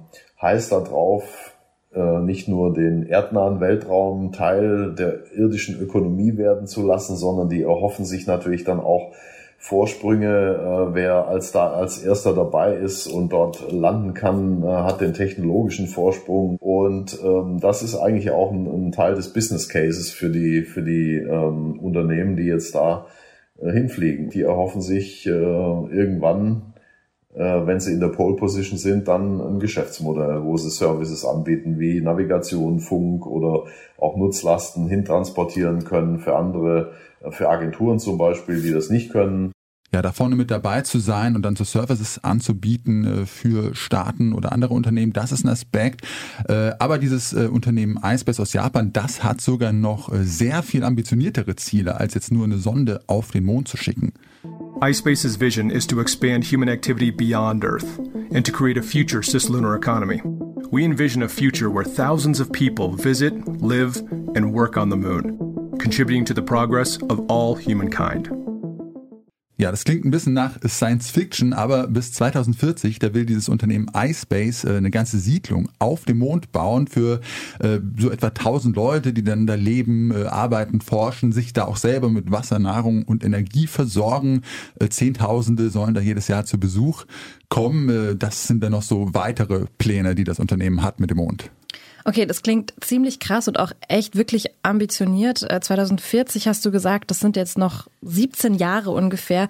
heiß 0.41 0.69
darauf, 0.69 1.53
äh, 1.97 2.19
nicht 2.19 2.47
nur 2.47 2.73
den 2.73 3.07
erdnahen 3.07 3.59
Weltraum 3.59 4.31
Teil 4.31 4.93
der 4.93 5.31
irdischen 5.35 5.79
Ökonomie 5.79 6.37
werden 6.37 6.67
zu 6.67 6.85
lassen, 6.85 7.15
sondern 7.15 7.49
die 7.49 7.63
erhoffen 7.63 8.05
sich 8.05 8.27
natürlich 8.27 8.63
dann 8.63 8.79
auch 8.79 9.13
Vorsprünge. 9.57 10.27
Äh, 10.27 10.95
wer 10.95 11.27
als 11.27 11.51
da 11.51 11.71
als 11.71 12.03
erster 12.03 12.33
dabei 12.33 12.75
ist 12.75 13.07
und 13.07 13.33
dort 13.33 13.71
landen 13.71 14.13
kann, 14.13 14.63
äh, 14.63 14.67
hat 14.67 15.01
den 15.01 15.13
technologischen 15.13 15.87
Vorsprung. 15.87 16.57
Und 16.57 17.17
ähm, 17.23 17.59
das 17.59 17.81
ist 17.81 17.95
eigentlich 17.95 18.31
auch 18.31 18.51
ein, 18.51 18.67
ein, 18.67 18.91
Teil 18.91 19.15
des 19.15 19.33
Business 19.33 19.67
Cases 19.67 20.11
für 20.11 20.29
die 20.29 20.61
für 20.61 20.83
die 20.83 21.15
ähm, 21.15 21.79
Unternehmen, 21.79 22.35
die 22.35 22.45
jetzt 22.45 22.75
da 22.75 23.07
äh, 23.59 23.71
hinfliegen. 23.71 24.29
Die 24.29 24.43
erhoffen 24.43 24.81
sich 24.81 25.25
äh, 25.25 25.31
irgendwann 25.31 26.73
wenn 27.37 27.79
sie 27.79 27.93
in 27.93 27.99
der 27.99 28.07
Pole 28.07 28.35
Position 28.35 28.79
sind, 28.79 29.07
dann 29.07 29.39
ein 29.39 29.59
Geschäftsmodell, 29.59 30.43
wo 30.43 30.57
sie 30.57 30.71
Services 30.71 31.23
anbieten 31.23 31.79
wie 31.79 32.01
Navigation, 32.01 32.79
Funk 32.79 33.27
oder 33.27 33.65
auch 33.97 34.17
Nutzlasten 34.17 34.87
hintransportieren 34.87 35.83
können 35.83 36.19
für 36.19 36.35
andere, 36.35 36.93
äh, 37.21 37.31
für 37.31 37.49
Agenturen 37.49 37.99
zum 37.99 38.17
Beispiel, 38.17 38.61
die 38.61 38.71
das 38.71 38.89
nicht 38.89 39.11
können 39.11 39.51
ja, 39.93 40.01
da 40.01 40.11
vorne 40.11 40.35
mit 40.35 40.51
dabei 40.51 40.81
zu 40.81 40.99
sein 40.99 41.35
und 41.35 41.43
dann 41.43 41.55
so 41.55 41.63
Services 41.63 42.21
anzubieten 42.23 43.05
äh, 43.05 43.25
für 43.25 43.73
Staaten 43.73 44.33
oder 44.33 44.51
andere 44.51 44.73
Unternehmen, 44.73 45.13
das 45.13 45.31
ist 45.31 45.45
ein 45.45 45.49
Aspekt. 45.49 46.01
Äh, 46.49 46.71
aber 46.79 46.97
dieses 46.97 47.31
äh, 47.31 47.47
Unternehmen 47.47 47.97
iSpace 48.03 48.41
aus 48.41 48.51
Japan, 48.51 48.91
das 48.91 49.23
hat 49.23 49.39
sogar 49.39 49.71
noch 49.71 50.11
äh, 50.11 50.23
sehr 50.23 50.61
viel 50.61 50.83
ambitioniertere 50.83 51.55
Ziele, 51.55 51.99
als 51.99 52.15
jetzt 52.15 52.31
nur 52.31 52.43
eine 52.43 52.57
Sonde 52.57 53.01
auf 53.07 53.31
den 53.31 53.45
Mond 53.45 53.69
zu 53.69 53.77
schicken. 53.77 54.11
iSpace's 54.81 55.37
vision 55.37 55.71
is 55.71 55.87
to 55.87 55.99
expand 55.99 56.43
human 56.43 56.69
activity 56.69 57.09
beyond 57.09 57.65
Earth 57.65 57.97
and 58.31 58.45
to 58.45 58.51
create 58.51 58.77
a 58.77 58.83
future 58.83 59.21
cislunar 59.21 59.75
economy. 59.75 60.21
We 60.69 60.85
envision 60.85 61.23
a 61.23 61.29
future 61.29 61.71
where 61.71 61.83
thousands 61.83 62.39
of 62.39 62.51
people 62.51 62.91
visit, 62.91 63.33
live, 63.59 63.97
and 64.35 64.53
work 64.53 64.77
on 64.77 64.89
the 64.89 64.95
moon, 64.95 65.77
contributing 65.79 66.25
to 66.25 66.33
the 66.35 66.43
progress 66.43 66.97
of 67.09 67.19
all 67.27 67.55
humankind. 67.55 68.27
Ja, 69.59 69.71
das 69.71 69.85
klingt 69.85 70.05
ein 70.05 70.11
bisschen 70.11 70.33
nach 70.33 70.59
Science 70.67 71.09
Fiction, 71.09 71.51
aber 71.51 71.87
bis 71.87 72.11
2040, 72.13 72.99
da 72.99 73.15
will 73.15 73.25
dieses 73.25 73.49
Unternehmen 73.49 73.89
iSpace 73.91 74.65
äh, 74.65 74.77
eine 74.77 74.91
ganze 74.91 75.17
Siedlung 75.17 75.69
auf 75.79 76.05
dem 76.05 76.19
Mond 76.19 76.51
bauen 76.51 76.85
für 76.85 77.21
äh, 77.59 77.79
so 77.97 78.11
etwa 78.11 78.27
1000 78.27 78.75
Leute, 78.75 79.13
die 79.13 79.23
dann 79.23 79.47
da 79.47 79.55
leben, 79.55 80.11
äh, 80.11 80.25
arbeiten, 80.25 80.79
forschen, 80.79 81.31
sich 81.31 81.53
da 81.53 81.65
auch 81.65 81.77
selber 81.77 82.09
mit 82.09 82.31
Wasser, 82.31 82.59
Nahrung 82.59 83.01
und 83.01 83.23
Energie 83.23 83.65
versorgen. 83.65 84.43
Äh, 84.79 84.89
Zehntausende 84.89 85.71
sollen 85.71 85.95
da 85.95 86.01
jedes 86.01 86.27
Jahr 86.27 86.45
zu 86.45 86.59
Besuch 86.59 87.05
kommen. 87.49 87.89
Äh, 87.89 88.15
das 88.15 88.45
sind 88.45 88.61
dann 88.63 88.73
noch 88.73 88.83
so 88.83 89.15
weitere 89.15 89.65
Pläne, 89.79 90.13
die 90.13 90.23
das 90.23 90.39
Unternehmen 90.39 90.83
hat 90.83 90.99
mit 90.99 91.09
dem 91.09 91.17
Mond. 91.17 91.49
Okay, 92.07 92.25
das 92.25 92.41
klingt 92.41 92.73
ziemlich 92.79 93.19
krass 93.19 93.49
und 93.49 93.59
auch 93.59 93.73
echt 93.89 94.15
wirklich 94.15 94.45
ambitioniert. 94.63 95.39
2040 95.39 96.45
äh, 96.45 96.49
hast 96.49 96.65
du 96.65 96.71
gesagt, 96.71 97.11
das 97.11 97.19
sind 97.19 97.35
jetzt 97.35 97.57
noch 97.57 97.89
17 98.01 98.53
Jahre 98.53 98.91
ungefähr. 98.91 99.49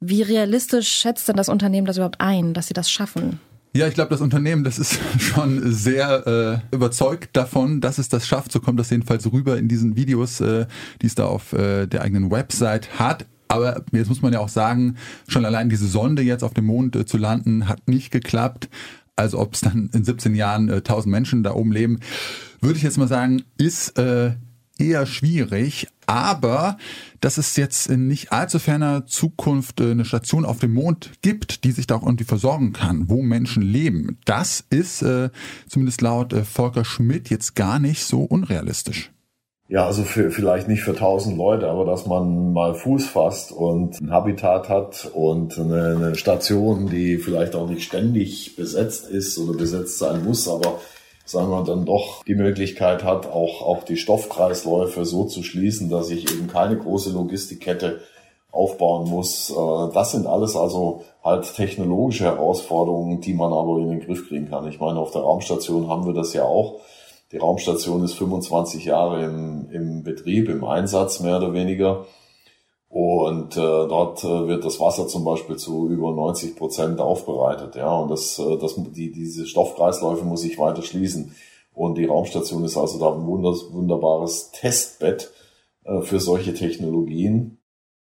Wie 0.00 0.22
realistisch 0.22 0.88
schätzt 0.88 1.28
denn 1.28 1.36
das 1.36 1.48
Unternehmen 1.48 1.86
das 1.86 1.96
überhaupt 1.96 2.20
ein, 2.20 2.52
dass 2.52 2.66
sie 2.66 2.74
das 2.74 2.90
schaffen? 2.90 3.38
Ja, 3.76 3.86
ich 3.86 3.94
glaube, 3.94 4.10
das 4.10 4.20
Unternehmen, 4.20 4.64
das 4.64 4.80
ist 4.80 4.98
schon 5.20 5.72
sehr 5.72 6.62
äh, 6.72 6.74
überzeugt 6.74 7.36
davon, 7.36 7.80
dass 7.80 7.98
es 7.98 8.08
das 8.08 8.26
schafft. 8.26 8.50
So 8.50 8.58
kommt 8.58 8.80
das 8.80 8.90
jedenfalls 8.90 9.30
rüber 9.32 9.56
in 9.56 9.68
diesen 9.68 9.94
Videos, 9.94 10.40
äh, 10.40 10.66
die 11.00 11.06
es 11.06 11.14
da 11.14 11.26
auf 11.26 11.52
äh, 11.52 11.86
der 11.86 12.02
eigenen 12.02 12.32
Website 12.32 12.98
hat. 12.98 13.24
Aber 13.46 13.84
jetzt 13.92 14.08
muss 14.08 14.20
man 14.20 14.32
ja 14.32 14.40
auch 14.40 14.48
sagen, 14.48 14.96
schon 15.28 15.44
allein 15.44 15.68
diese 15.68 15.86
Sonde 15.86 16.22
jetzt 16.22 16.42
auf 16.42 16.54
dem 16.54 16.64
Mond 16.64 16.96
äh, 16.96 17.06
zu 17.06 17.18
landen, 17.18 17.68
hat 17.68 17.86
nicht 17.86 18.10
geklappt. 18.10 18.68
Also 19.16 19.38
ob 19.38 19.54
es 19.54 19.60
dann 19.60 19.90
in 19.92 20.04
17 20.04 20.34
Jahren 20.34 20.68
äh, 20.68 20.76
1000 20.76 21.10
Menschen 21.10 21.42
da 21.42 21.54
oben 21.54 21.72
leben, 21.72 22.00
würde 22.60 22.76
ich 22.76 22.82
jetzt 22.82 22.98
mal 22.98 23.08
sagen, 23.08 23.42
ist 23.56 23.98
äh, 23.98 24.32
eher 24.78 25.06
schwierig. 25.06 25.88
Aber 26.06 26.76
dass 27.20 27.38
es 27.38 27.56
jetzt 27.56 27.86
in 27.86 28.08
nicht 28.08 28.32
allzu 28.32 28.58
ferner 28.58 29.06
Zukunft 29.06 29.80
äh, 29.80 29.92
eine 29.92 30.04
Station 30.04 30.44
auf 30.44 30.58
dem 30.58 30.74
Mond 30.74 31.12
gibt, 31.22 31.64
die 31.64 31.72
sich 31.72 31.86
da 31.86 31.96
auch 31.96 32.02
irgendwie 32.02 32.24
versorgen 32.24 32.72
kann, 32.72 33.08
wo 33.08 33.22
Menschen 33.22 33.62
leben, 33.62 34.18
das 34.24 34.64
ist 34.68 35.02
äh, 35.02 35.30
zumindest 35.68 36.02
laut 36.02 36.32
äh, 36.32 36.44
Volker 36.44 36.84
Schmidt 36.84 37.30
jetzt 37.30 37.54
gar 37.54 37.78
nicht 37.78 38.04
so 38.04 38.22
unrealistisch. 38.22 39.13
Ja, 39.74 39.86
also 39.86 40.04
für, 40.04 40.30
vielleicht 40.30 40.68
nicht 40.68 40.84
für 40.84 40.94
tausend 40.94 41.36
Leute, 41.36 41.68
aber 41.68 41.84
dass 41.84 42.06
man 42.06 42.52
mal 42.52 42.76
Fuß 42.76 43.08
fasst 43.08 43.50
und 43.50 44.00
ein 44.00 44.12
Habitat 44.12 44.68
hat 44.68 45.10
und 45.12 45.58
eine, 45.58 45.96
eine 45.96 46.14
Station, 46.14 46.88
die 46.88 47.18
vielleicht 47.18 47.56
auch 47.56 47.68
nicht 47.68 47.82
ständig 47.82 48.54
besetzt 48.54 49.10
ist 49.10 49.36
oder 49.36 49.58
besetzt 49.58 49.98
sein 49.98 50.24
muss, 50.24 50.46
aber 50.46 50.78
sagen 51.24 51.50
wir, 51.50 51.64
dann 51.64 51.86
doch 51.86 52.22
die 52.22 52.36
Möglichkeit 52.36 53.02
hat, 53.02 53.26
auch, 53.26 53.62
auch 53.62 53.82
die 53.82 53.96
Stoffkreisläufe 53.96 55.04
so 55.04 55.24
zu 55.24 55.42
schließen, 55.42 55.90
dass 55.90 56.08
ich 56.08 56.32
eben 56.32 56.46
keine 56.46 56.78
große 56.78 57.10
Logistikkette 57.10 57.98
aufbauen 58.52 59.10
muss. 59.10 59.50
Äh, 59.50 59.92
das 59.92 60.12
sind 60.12 60.28
alles 60.28 60.54
also 60.54 61.02
halt 61.24 61.52
technologische 61.52 62.26
Herausforderungen, 62.26 63.20
die 63.20 63.34
man 63.34 63.52
aber 63.52 63.80
in 63.80 63.88
den 63.88 64.00
Griff 64.02 64.28
kriegen 64.28 64.48
kann. 64.48 64.68
Ich 64.68 64.78
meine, 64.78 65.00
auf 65.00 65.10
der 65.10 65.22
Raumstation 65.22 65.88
haben 65.88 66.06
wir 66.06 66.14
das 66.14 66.32
ja 66.32 66.44
auch. 66.44 66.76
Die 67.34 67.38
Raumstation 67.38 68.04
ist 68.04 68.14
25 68.14 68.84
Jahre 68.84 69.24
im, 69.24 69.68
im 69.72 70.04
Betrieb, 70.04 70.48
im 70.48 70.64
Einsatz 70.64 71.18
mehr 71.18 71.38
oder 71.38 71.52
weniger. 71.52 72.06
Und 72.88 73.56
äh, 73.56 73.60
dort 73.60 74.22
äh, 74.22 74.46
wird 74.46 74.64
das 74.64 74.78
Wasser 74.78 75.08
zum 75.08 75.24
Beispiel 75.24 75.56
zu 75.56 75.88
über 75.88 76.12
90 76.12 76.54
Prozent 76.54 77.00
aufbereitet. 77.00 77.74
Ja, 77.74 77.92
und 77.92 78.08
das, 78.08 78.38
äh, 78.38 78.56
das, 78.58 78.76
die, 78.76 79.10
diese 79.10 79.46
Stoffkreisläufe 79.46 80.24
muss 80.24 80.44
ich 80.44 80.60
weiter 80.60 80.82
schließen. 80.82 81.34
Und 81.72 81.98
die 81.98 82.04
Raumstation 82.04 82.62
ist 82.62 82.76
also 82.76 83.00
da 83.00 83.12
ein 83.12 83.26
wunderbares 83.26 84.52
Testbett 84.52 85.32
äh, 85.82 86.02
für 86.02 86.20
solche 86.20 86.54
Technologien. 86.54 87.58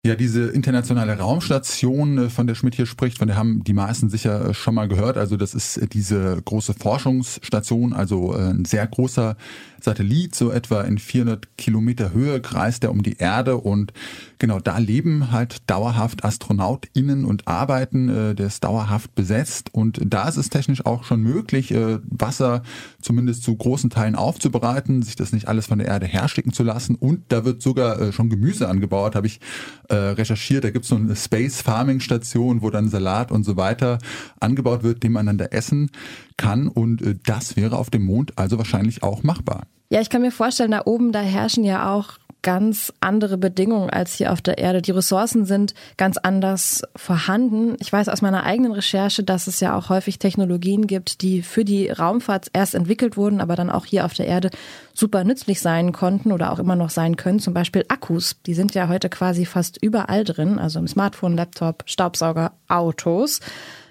Ja, 0.07 0.15
diese 0.15 0.47
internationale 0.51 1.19
Raumstation, 1.19 2.19
äh, 2.19 2.31
von 2.31 2.47
der 2.47 2.55
Schmidt 2.55 2.77
hier 2.77 2.87
spricht, 2.87 3.19
von 3.19 3.27
der 3.27 3.37
haben 3.37 3.65
die 3.65 3.73
meisten 3.73 4.09
sicher 4.09 4.51
äh, 4.51 4.55
schon 4.55 4.77
mal 4.77 4.87
gehört. 4.87 5.17
Also 5.17 5.37
das 5.37 5.55
ist 5.55 5.93
diese 5.93 6.41
große 6.41 6.75
Forschungsstation, 6.75 7.93
also 7.93 8.33
ein 8.33 8.65
sehr 8.65 8.87
großer 8.87 9.37
Satellit, 9.81 10.35
so 10.35 10.51
etwa 10.51 10.83
in 10.83 10.99
400 10.99 11.57
Kilometer 11.57 12.13
Höhe 12.13 12.41
kreist 12.41 12.85
er 12.85 12.91
um 12.91 13.03
die 13.03 13.17
Erde 13.19 13.57
und 13.57 13.93
genau 14.39 14.61
da 14.61 14.79
leben 14.79 15.31
halt 15.31 15.69
dauerhaft 15.69 16.25
AstronautInnen 16.25 17.25
und 17.25 17.47
arbeiten. 17.47 18.09
Äh, 18.09 18.35
der 18.35 18.47
ist 18.47 18.65
dauerhaft 18.65 19.15
besetzt 19.15 19.73
und 19.73 20.01
da 20.05 20.29
ist 20.29 20.37
es 20.37 20.49
technisch 20.49 20.85
auch 20.85 21.05
schon 21.05 21.21
möglich, 21.21 21.73
äh, 21.73 21.99
Wasser 22.05 22.63
zumindest 23.01 23.43
zu 23.43 23.57
großen 23.57 23.91
Teilen 23.91 24.15
aufzubereiten, 24.15 25.03
sich 25.03 25.17
das 25.17 25.33
nicht 25.33 25.49
alles 25.49 25.67
von 25.67 25.79
der 25.79 25.89
Erde 25.89 26.07
herschicken 26.07 26.53
zu 26.53 26.63
lassen 26.63 26.95
und 26.95 27.25
da 27.29 27.45
wird 27.45 27.63
sogar 27.63 28.01
äh, 28.01 28.13
schon 28.13 28.31
Gemüse 28.31 28.69
angebaut, 28.69 29.15
habe 29.15 29.27
ich 29.27 29.41
äh, 29.89 29.95
recherchiert. 29.95 30.65
Da 30.65 30.71
gibt 30.71 30.85
es 30.85 30.91
so 30.91 30.97
eine 30.97 31.17
Space 31.17 31.61
Farming 31.61 32.01
Station, 32.01 32.63
wo 32.63 32.71
dann 32.71 32.89
Salat 32.89 33.31
und 33.31 33.45
so 33.45 33.57
weiter 33.57 33.99
angebaut 34.41 34.83
wird, 34.83 35.03
den 35.03 35.13
man 35.13 35.27
dann 35.27 35.39
da 35.39 35.47
essen 35.47 35.91
kann 36.37 36.69
und 36.69 37.03
äh, 37.03 37.17
das 37.25 37.57
wäre 37.57 37.77
auf 37.77 37.91
dem 37.91 38.05
Mond 38.05 38.33
also 38.37 38.59
wahrscheinlich 38.59 39.03
auch 39.03 39.23
machbar. 39.23 39.67
Ja, 39.91 40.01
ich 40.01 40.11
kann 40.11 40.23
mir 40.23 40.33
vorstellen, 40.33 40.71
da 40.71 40.83
oben, 40.85 41.13
da 41.13 41.21
herrschen 41.21 41.65
ja 41.65 41.93
auch 41.93 42.19
ganz 42.43 42.93
andere 43.01 43.37
Bedingungen 43.37 43.91
als 43.91 44.15
hier 44.15 44.33
auf 44.33 44.41
der 44.41 44.59
Erde. 44.59 44.83
Die 44.83 44.91
Ressourcen 44.91 45.45
sind 45.45 45.75
ganz 45.97 46.17
anders 46.19 46.83
vorhanden. 46.97 47.77
Ich 47.81 47.93
weiß 47.93 48.09
aus 48.09 48.23
meiner 48.23 48.45
eigenen 48.45 48.73
Recherche, 48.73 49.23
dass 49.23 49.47
es 49.47 49.61
ja 49.61 49.77
auch 49.77 49.89
häufig 49.89 50.19
Technologien 50.19 50.87
gibt, 50.87 51.23
die 51.23 51.43
für 51.43 51.65
die 51.65 51.91
Raumfahrt 51.91 52.49
erst 52.53 52.75
entwickelt 52.75 53.17
wurden, 53.17 53.41
aber 53.41 53.57
dann 53.57 53.71
auch 53.71 53.87
hier 53.87 54.05
auf 54.05 54.15
der 54.15 54.27
Erde 54.27 54.51
super 54.95 55.25
nützlich 55.25 55.61
sein 55.61 55.93
konnten 55.93 56.33
oder 56.33 56.53
auch 56.53 56.59
immer 56.59 56.77
noch 56.77 56.91
sein 56.91 57.17
können. 57.17 57.41
Zum 57.41 57.55
Beispiel 57.55 57.85
Akkus. 57.89 58.37
Die 58.47 58.55
sind 58.55 58.75
ja 58.75 58.89
heute 58.89 59.09
quasi 59.09 59.45
fast 59.45 59.79
überall 59.83 60.25
drin, 60.25 60.59
also 60.59 60.79
im 60.79 60.89
Smartphone, 60.89 61.37
Laptop, 61.37 61.85
Staubsauger, 61.87 62.53
Autos. 62.69 63.41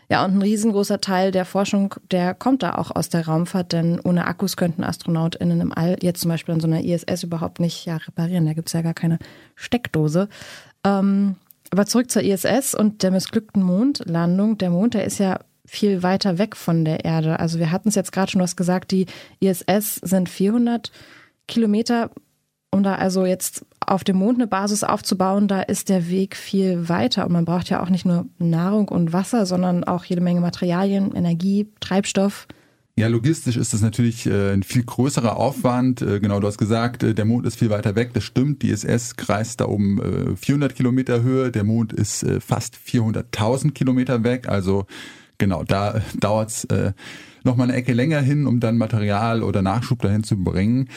Ja, 0.09 0.23
und 0.23 0.35
ein 0.35 0.41
riesengroßer 0.41 1.01
Teil 1.01 1.31
der 1.31 1.43
Forschung, 1.43 1.95
der 2.11 2.33
kommt 2.33 2.63
da 2.63 2.75
auch 2.75 2.91
aus 2.95 3.09
der 3.09 3.27
Raumfahrt, 3.27 3.73
denn 3.73 3.99
ohne 3.99 4.25
Akkus 4.25 4.55
könnten 4.55 4.83
AstronautInnen 4.83 5.59
im 5.59 5.73
All 5.73 5.97
jetzt 6.01 6.21
zum 6.21 6.29
Beispiel 6.29 6.53
an 6.53 6.61
so 6.61 6.67
einer 6.67 6.83
ISS 6.83 7.23
überhaupt 7.23 7.59
nicht 7.59 7.85
ja, 7.85 7.97
reparieren. 7.97 8.45
Da 8.45 8.53
gibt's 8.53 8.73
ja 8.73 8.81
gar 8.81 8.93
keine 8.93 9.19
Steckdose. 9.55 10.29
Ähm, 10.85 11.35
aber 11.71 11.85
zurück 11.85 12.09
zur 12.09 12.21
ISS 12.21 12.73
und 12.73 13.03
der 13.03 13.11
missglückten 13.11 13.61
Mondlandung. 13.61 14.57
Der 14.57 14.69
Mond, 14.69 14.93
der 14.93 15.03
ist 15.03 15.17
ja 15.17 15.39
viel 15.65 16.01
weiter 16.01 16.37
weg 16.37 16.55
von 16.55 16.85
der 16.85 17.03
Erde. 17.03 17.41
Also 17.41 17.59
wir 17.59 17.71
hatten 17.71 17.89
es 17.89 17.95
jetzt 17.95 18.13
gerade 18.13 18.31
schon, 18.31 18.41
was 18.41 18.55
gesagt, 18.55 18.91
die 18.91 19.07
ISS 19.41 19.95
sind 19.95 20.29
400 20.29 20.91
Kilometer 21.49 22.11
um 22.71 22.83
da 22.83 22.95
also 22.95 23.25
jetzt 23.25 23.65
auf 23.79 24.03
dem 24.03 24.17
Mond 24.17 24.37
eine 24.37 24.47
Basis 24.47 24.83
aufzubauen, 24.83 25.47
da 25.47 25.61
ist 25.61 25.89
der 25.89 26.09
Weg 26.09 26.35
viel 26.35 26.89
weiter. 26.89 27.25
Und 27.25 27.31
man 27.31 27.45
braucht 27.45 27.69
ja 27.69 27.81
auch 27.81 27.89
nicht 27.89 28.05
nur 28.05 28.25
Nahrung 28.37 28.89
und 28.89 29.13
Wasser, 29.13 29.45
sondern 29.45 29.83
auch 29.83 30.03
jede 30.03 30.21
Menge 30.21 30.41
Materialien, 30.41 31.15
Energie, 31.15 31.67
Treibstoff. 31.79 32.47
Ja, 32.99 33.07
logistisch 33.07 33.57
ist 33.57 33.73
das 33.73 33.81
natürlich 33.81 34.25
äh, 34.25 34.53
ein 34.53 34.63
viel 34.63 34.83
größerer 34.83 35.37
Aufwand. 35.37 36.01
Äh, 36.01 36.19
genau, 36.19 36.39
du 36.39 36.47
hast 36.47 36.57
gesagt, 36.57 37.03
äh, 37.03 37.13
der 37.13 37.25
Mond 37.25 37.45
ist 37.45 37.59
viel 37.59 37.69
weiter 37.69 37.95
weg. 37.95 38.11
Das 38.13 38.23
stimmt. 38.23 38.63
Die 38.63 38.71
ISS 38.71 39.15
kreist 39.15 39.61
da 39.61 39.65
um 39.65 40.01
400 40.35 40.73
Kilometer 40.73 41.21
Höhe. 41.21 41.51
Der 41.51 41.63
Mond 41.63 41.93
ist 41.93 42.25
fast 42.39 42.75
400.000 42.75 43.71
Kilometer 43.71 44.23
weg. 44.23 44.49
Also 44.49 44.87
genau, 45.37 45.63
da 45.63 46.01
dauert 46.19 46.49
es 46.49 46.67
noch 47.43 47.55
mal 47.55 47.65
eine 47.65 47.75
Ecke 47.75 47.93
länger 47.93 48.19
hin, 48.19 48.47
um 48.47 48.59
dann 48.59 48.77
Material 48.77 49.43
oder 49.43 49.61
Nachschub 49.61 50.01
dahin 50.01 50.23
zu 50.23 50.43
bringen. 50.43 50.89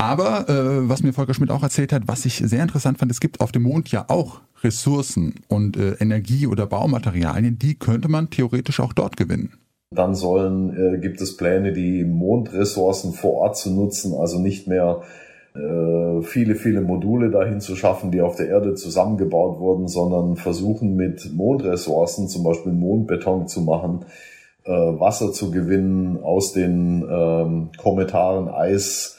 Aber 0.00 0.48
äh, 0.48 0.88
was 0.88 1.02
mir 1.02 1.12
Volker 1.12 1.34
Schmidt 1.34 1.50
auch 1.50 1.62
erzählt 1.62 1.92
hat, 1.92 2.04
was 2.06 2.24
ich 2.24 2.36
sehr 2.38 2.62
interessant 2.62 2.96
fand, 2.96 3.10
es 3.10 3.20
gibt 3.20 3.42
auf 3.42 3.52
dem 3.52 3.64
Mond 3.64 3.92
ja 3.92 4.06
auch 4.08 4.40
Ressourcen 4.64 5.34
und 5.46 5.76
äh, 5.76 5.92
Energie 6.00 6.46
oder 6.46 6.66
Baumaterialien, 6.66 7.58
die 7.58 7.74
könnte 7.74 8.08
man 8.08 8.30
theoretisch 8.30 8.80
auch 8.80 8.94
dort 8.94 9.18
gewinnen. 9.18 9.58
Dann 9.90 10.14
sollen, 10.14 10.74
äh, 10.74 10.98
gibt 11.00 11.20
es 11.20 11.36
Pläne, 11.36 11.74
die 11.74 12.04
Mondressourcen 12.04 13.12
vor 13.12 13.34
Ort 13.34 13.58
zu 13.58 13.74
nutzen, 13.74 14.14
also 14.14 14.38
nicht 14.38 14.66
mehr 14.66 15.02
äh, 15.54 16.22
viele, 16.22 16.54
viele 16.54 16.80
Module 16.80 17.30
dahin 17.30 17.60
zu 17.60 17.76
schaffen, 17.76 18.10
die 18.10 18.22
auf 18.22 18.36
der 18.36 18.48
Erde 18.48 18.76
zusammengebaut 18.76 19.58
wurden, 19.58 19.86
sondern 19.86 20.36
versuchen 20.36 20.96
mit 20.96 21.30
Mondressourcen, 21.34 22.26
zum 22.26 22.42
Beispiel 22.42 22.72
Mondbeton 22.72 23.48
zu 23.48 23.60
machen, 23.60 24.06
äh, 24.64 24.70
Wasser 24.70 25.30
zu 25.32 25.50
gewinnen 25.50 26.22
aus 26.22 26.54
den 26.54 27.04
ähm, 27.06 27.68
Kommentaren 27.76 28.48
Eis, 28.48 29.18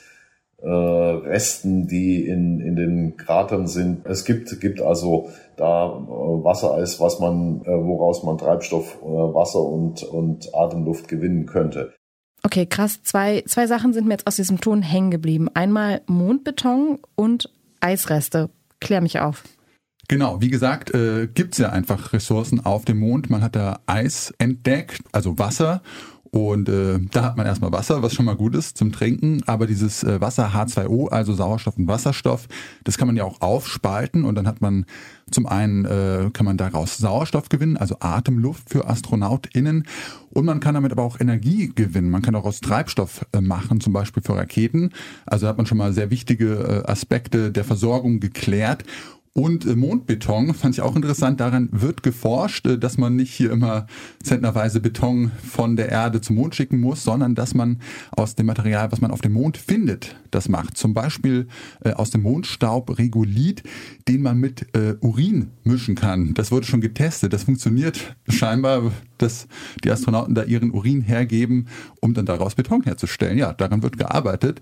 äh, 0.62 0.68
Resten, 0.68 1.88
die 1.88 2.25
in, 2.25 2.60
in 2.60 2.75
den 2.75 3.18
Kratern 3.18 3.68
sind. 3.68 4.06
Es 4.06 4.25
gibt, 4.25 4.60
gibt 4.62 4.82
also 4.82 5.30
da 5.58 5.88
äh, 5.88 6.44
Wassereis, 6.44 7.00
was 7.00 7.20
man, 7.20 7.62
äh, 7.62 7.68
woraus 7.68 8.24
man 8.24 8.38
Treibstoff, 8.38 8.98
äh, 9.01 9.06
Wasser 9.06 9.62
und, 9.62 10.03
und 10.03 10.53
Atemluft 10.53 11.08
gewinnen 11.08 11.46
könnte. 11.46 11.94
Okay, 12.44 12.65
krass. 12.65 13.01
Zwei, 13.03 13.44
zwei 13.46 13.68
Sachen 13.68 13.94
sind 13.94 14.08
mir 14.08 14.13
jetzt 14.13 14.27
aus 14.27 14.36
diesem 14.36 14.60
Ton 14.60 14.82
hängen 14.82 15.12
geblieben. 15.12 15.50
Einmal 15.53 16.01
Mondbeton 16.08 17.00
und 17.15 17.50
Eisreste. 17.80 18.50
Klär 18.80 19.01
mich 19.01 19.20
auf. 19.20 19.44
Genau, 20.08 20.41
wie 20.41 20.50
gesagt, 20.50 20.94
äh, 20.94 21.27
gibt 21.27 21.53
es 21.53 21.60
ja 21.60 21.70
einfach 21.70 22.12
Ressourcen 22.12 22.65
auf 22.65 22.84
dem 22.84 23.00
Mond. 23.00 23.30
Man 23.30 23.41
hat 23.41 23.56
da 23.56 23.80
Eis 23.86 24.34
entdeckt, 24.39 25.03
also 25.12 25.38
Wasser. 25.38 25.82
Und 26.34 26.70
äh, 26.70 26.98
da 27.12 27.24
hat 27.24 27.36
man 27.36 27.46
erstmal 27.46 27.74
Wasser, 27.74 28.02
was 28.02 28.14
schon 28.14 28.24
mal 28.24 28.38
gut 28.38 28.56
ist 28.56 28.78
zum 28.78 28.94
Trinken. 28.94 29.44
Aber 29.48 29.68
dieses 29.68 30.02
äh, 30.04 30.22
Wasser 30.22 30.52
H2O, 30.54 31.10
also 31.10 31.34
Sauerstoff 31.34 31.78
und 31.78 31.88
Wasserstoff, 31.88 32.48
das 32.86 32.98
kann 32.98 33.08
man 33.08 33.18
ja 33.18 33.26
auch 33.26 33.42
aufspalten 33.42 34.24
und 34.24 34.36
dann 34.36 34.48
hat 34.48 34.62
man 34.62 34.86
zum 35.30 35.46
einen 35.46 35.84
äh, 35.84 36.30
kann 36.32 36.46
man 36.46 36.56
daraus 36.56 36.98
Sauerstoff 36.98 37.50
gewinnen, 37.50 37.76
also 37.76 37.98
Atemluft 38.00 38.70
für 38.70 38.88
AstronautInnen. 38.88 39.86
Und 40.30 40.46
man 40.46 40.62
kann 40.62 40.76
damit 40.76 40.94
aber 40.94 41.04
auch 41.04 41.20
Energie 41.20 41.72
gewinnen. 41.74 42.10
Man 42.10 42.22
kann 42.22 42.36
auch 42.36 42.46
aus 42.46 42.62
Treibstoff 42.62 43.26
äh, 43.34 43.42
machen, 43.42 43.82
zum 43.82 43.92
Beispiel 43.92 44.24
für 44.24 44.36
Raketen. 44.36 44.92
Also 45.26 45.48
hat 45.48 45.58
man 45.58 45.66
schon 45.66 45.78
mal 45.78 45.92
sehr 45.92 46.12
wichtige 46.12 46.84
äh, 46.86 46.90
Aspekte 46.90 47.52
der 47.52 47.66
Versorgung 47.66 48.22
geklärt. 48.22 48.86
Und 49.34 49.66
äh, 49.66 49.78
Mondbeton 49.78 50.54
fand 50.54 50.76
ich 50.76 50.82
auch 50.82 50.96
interessant. 50.96 51.40
Daran 51.40 51.70
wird 51.72 52.04
geforscht, 52.04 52.68
äh, 52.68 52.78
dass 52.78 52.98
man 52.98 53.16
nicht 53.16 53.34
hier 53.34 53.52
immer 53.52 53.88
zentnerweise 54.22 54.82
Beton 54.82 55.32
von 55.42 55.78
der 55.78 55.88
Erde 55.88 56.20
zum 56.20 56.36
Mond 56.36 56.54
schicken 56.54 56.82
muss, 56.82 57.04
sondern 57.04 57.34
dass 57.34 57.54
man 57.54 57.80
aus 58.12 58.36
dem 58.36 58.48
Material, 58.48 58.92
was 58.92 59.00
man 59.00 59.12
auf 59.12 59.22
dem 59.22 59.32
Mond 59.32 59.56
findet, 59.56 60.18
das 60.32 60.50
macht. 60.50 60.76
Zum 60.76 60.94
Beispiel 60.94 61.48
äh, 61.82 61.94
aus 61.94 62.10
dem 62.10 62.24
Mondstaub 62.24 62.98
Regolith, 62.98 63.64
den 64.08 64.22
man 64.22 64.38
mit 64.38 64.68
Urin 65.02 65.52
mischen 65.64 65.96
kann. 65.96 66.34
Das 66.34 66.52
wurde 66.52 66.66
schon 66.66 66.82
getestet. 66.82 67.34
Das 67.34 67.44
funktioniert 67.44 68.16
scheinbar, 68.28 68.92
dass 69.18 69.48
die 69.84 69.92
Astronauten 69.92 70.36
da 70.36 70.44
ihren 70.44 70.72
Urin 70.72 71.02
hergeben, 71.02 71.68
um 72.00 72.14
dann 72.14 72.26
daraus 72.26 72.56
Beton 72.56 72.84
herzustellen. 72.84 73.38
Ja, 73.38 73.54
daran 73.54 73.84
wird 73.84 73.98
gearbeitet. 73.98 74.62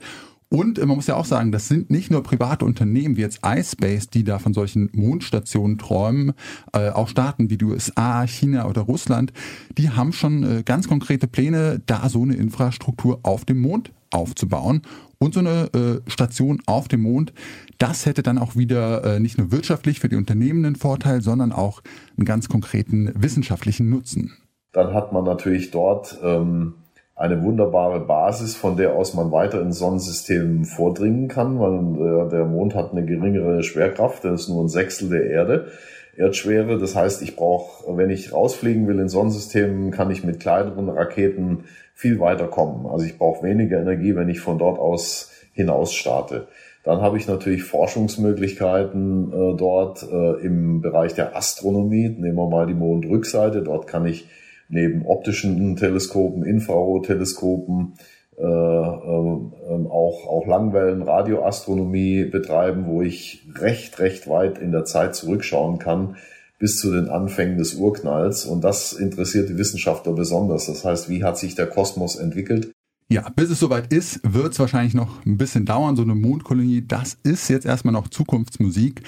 Und 0.51 0.79
man 0.79 0.95
muss 0.95 1.05
ja 1.05 1.15
auch 1.15 1.25
sagen, 1.25 1.51
das 1.51 1.67
sind 1.67 1.91
nicht 1.91 2.09
nur 2.09 2.23
private 2.23 2.65
Unternehmen 2.65 3.17
wie 3.17 3.21
jetzt 3.21 3.41
iSpace, 3.45 4.09
die 4.09 4.23
da 4.23 4.39
von 4.39 4.55
solchen 4.55 4.89
Mondstationen 4.93 5.77
träumen, 5.77 6.33
äh, 6.73 6.89
auch 6.89 7.07
Staaten 7.07 7.51
wie 7.51 7.57
die 7.57 7.65
USA, 7.65 8.25
China 8.25 8.67
oder 8.67 8.81
Russland, 8.81 9.31
die 9.77 9.91
haben 9.91 10.11
schon 10.11 10.43
äh, 10.43 10.63
ganz 10.63 10.87
konkrete 10.87 11.27
Pläne, 11.27 11.81
da 11.85 12.09
so 12.09 12.23
eine 12.23 12.33
Infrastruktur 12.33 13.19
auf 13.21 13.45
dem 13.45 13.61
Mond 13.61 13.91
aufzubauen. 14.09 14.81
Und 15.19 15.35
so 15.35 15.41
eine 15.41 15.69
äh, 15.73 16.09
Station 16.09 16.61
auf 16.65 16.87
dem 16.87 17.01
Mond, 17.01 17.31
das 17.77 18.07
hätte 18.07 18.23
dann 18.23 18.39
auch 18.39 18.55
wieder 18.55 19.03
äh, 19.03 19.19
nicht 19.19 19.37
nur 19.37 19.51
wirtschaftlich 19.51 19.99
für 19.99 20.09
die 20.09 20.15
Unternehmen 20.15 20.65
einen 20.65 20.77
Vorteil, 20.77 21.21
sondern 21.21 21.51
auch 21.51 21.81
einen 22.17 22.25
ganz 22.25 22.49
konkreten 22.49 23.11
wissenschaftlichen 23.15 23.89
Nutzen. 23.89 24.33
Dann 24.71 24.93
hat 24.93 25.13
man 25.13 25.25
natürlich 25.25 25.69
dort 25.69 26.17
ähm 26.23 26.73
eine 27.19 27.43
wunderbare 27.43 27.99
Basis, 27.99 28.55
von 28.55 28.77
der 28.77 28.95
aus 28.95 29.13
man 29.13 29.29
weiter 29.29 29.61
ins 29.61 29.77
Sonnensystem 29.79 30.63
vordringen 30.63 31.27
kann, 31.27 31.59
weil 31.59 32.29
der 32.29 32.45
Mond 32.45 32.75
hat 32.75 32.93
eine 32.93 33.03
geringere 33.03 33.61
Schwerkraft, 33.61 34.23
der 34.23 34.33
ist 34.33 34.47
nur 34.47 34.63
ein 34.63 34.69
Sechstel 34.69 35.09
der 35.09 35.29
Erde. 35.29 35.67
Erdschwere. 36.15 36.77
Das 36.77 36.95
heißt, 36.95 37.21
ich 37.21 37.35
brauche, 37.35 37.97
wenn 37.97 38.09
ich 38.09 38.33
rausfliegen 38.33 38.87
will 38.87 38.99
ins 38.99 39.11
Sonnensystem, 39.11 39.91
kann 39.91 40.11
ich 40.11 40.23
mit 40.23 40.39
kleineren 40.39 40.89
Raketen 40.89 41.65
viel 41.93 42.19
weiter 42.19 42.47
kommen. 42.47 42.85
Also 42.85 43.05
ich 43.05 43.17
brauche 43.17 43.43
weniger 43.43 43.79
Energie, 43.79 44.15
wenn 44.15 44.29
ich 44.29 44.39
von 44.39 44.57
dort 44.57 44.79
aus 44.79 45.31
hinaus 45.53 45.93
starte. 45.93 46.47
Dann 46.83 47.01
habe 47.01 47.17
ich 47.17 47.27
natürlich 47.27 47.63
Forschungsmöglichkeiten 47.63 49.33
äh, 49.33 49.57
dort 49.57 50.03
äh, 50.03 50.45
im 50.45 50.81
Bereich 50.81 51.13
der 51.13 51.35
Astronomie. 51.35 52.07
Nehmen 52.07 52.37
wir 52.37 52.49
mal 52.49 52.65
die 52.65 52.73
Mondrückseite. 52.73 53.61
Dort 53.61 53.87
kann 53.87 54.05
ich 54.05 54.27
neben 54.69 55.05
optischen 55.05 55.75
Teleskopen, 55.75 56.43
Infrarotteleskopen, 56.43 57.93
äh, 58.37 58.43
äh, 58.43 58.45
auch, 58.45 60.27
auch 60.27 60.45
Langwellen, 60.47 61.01
Radioastronomie 61.01 62.23
betreiben, 62.23 62.85
wo 62.87 63.01
ich 63.01 63.45
recht, 63.55 63.99
recht 63.99 64.29
weit 64.29 64.59
in 64.59 64.71
der 64.71 64.85
Zeit 64.85 65.15
zurückschauen 65.15 65.77
kann, 65.77 66.15
bis 66.57 66.79
zu 66.79 66.91
den 66.91 67.09
Anfängen 67.09 67.57
des 67.57 67.75
Urknalls. 67.75 68.45
Und 68.45 68.63
das 68.63 68.93
interessiert 68.93 69.49
die 69.49 69.57
Wissenschaftler 69.57 70.13
besonders. 70.13 70.67
Das 70.67 70.85
heißt, 70.85 71.09
wie 71.09 71.23
hat 71.23 71.37
sich 71.37 71.55
der 71.55 71.67
Kosmos 71.67 72.15
entwickelt? 72.15 72.71
Ja, 73.11 73.27
bis 73.35 73.49
es 73.49 73.59
soweit 73.59 73.91
ist, 73.91 74.21
wird 74.23 74.53
es 74.53 74.59
wahrscheinlich 74.59 74.93
noch 74.93 75.25
ein 75.25 75.37
bisschen 75.37 75.65
dauern. 75.65 75.95
So 75.95 76.03
eine 76.03 76.13
Mondkolonie, 76.13 76.85
das 76.87 77.17
ist 77.23 77.49
jetzt 77.49 77.65
erstmal 77.65 77.93
noch 77.93 78.07
Zukunftsmusik. 78.07 79.01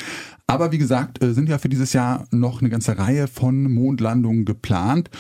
Aber 0.48 0.72
wie 0.72 0.80
gesagt, 0.80 1.24
äh, 1.24 1.34
sind 1.34 1.48
ja 1.48 1.60
für 1.60 1.70
dieses 1.70 1.94
Jahr 1.94 2.26
noch 2.32 2.62
eine 2.62 2.70
ganze 2.70 2.98
Reihe 2.98 3.28
von 3.28 3.72
Mondlandungen 3.72 4.44
geplant. 4.44 5.12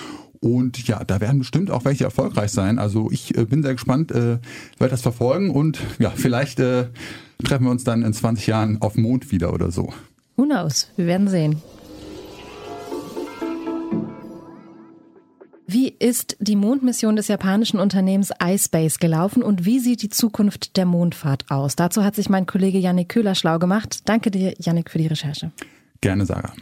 Und 0.42 0.88
ja, 0.88 1.04
da 1.04 1.22
werden 1.22 1.40
bestimmt 1.40 1.70
auch 1.70 1.86
welche 1.86 2.04
erfolgreich 2.04 2.52
sein. 2.52 2.80
Also 2.80 3.12
ich 3.12 3.38
äh, 3.38 3.46
bin 3.46 3.62
sehr 3.62 3.74
gespannt, 3.74 4.12
äh, 4.12 4.40
werde 4.80 4.90
das 4.90 5.04
verfolgen 5.04 5.52
und 5.52 5.80
ja, 6.00 6.10
vielleicht 6.10 6.60
äh, 6.60 6.88
treffen 7.44 7.66
wir 7.66 7.72
uns 7.72 7.84
dann 7.84 8.02
in 8.02 8.12
20 8.12 8.48
Jahren 8.48 8.82
auf 8.82 8.94
dem 8.94 9.04
Mond 9.04 9.32
wieder 9.32 9.54
oder 9.54 9.72
so. 9.72 9.94
Who 10.38 10.46
knows? 10.46 10.90
Wir 10.96 11.06
werden 11.06 11.28
sehen. 11.28 11.62
Wie 15.68 15.90
ist 15.90 16.36
die 16.40 16.56
Mondmission 16.56 17.16
des 17.16 17.28
japanischen 17.28 17.80
Unternehmens 17.80 18.32
iSpace 18.44 18.98
gelaufen 18.98 19.44
und 19.44 19.64
wie 19.64 19.80
sieht 19.80 20.02
die 20.02 20.10
Zukunft 20.10 20.76
der 20.76 20.86
Mondfahrt 20.86 21.52
aus? 21.52 21.76
Dazu 21.76 22.04
hat 22.04 22.16
sich 22.16 22.30
mein 22.30 22.48
Kollege 22.48 22.80
Yannick 22.80 23.10
Köhler 23.10 23.36
schlau 23.36 23.60
gemacht. 23.60 24.02
Danke 24.06 24.32
dir, 24.32 24.56
Yannick, 24.58 24.90
für 24.90 24.98
die 24.98 25.08
Recherche. 25.08 25.52
Gerne, 26.02 26.26
Sarah 26.26 26.54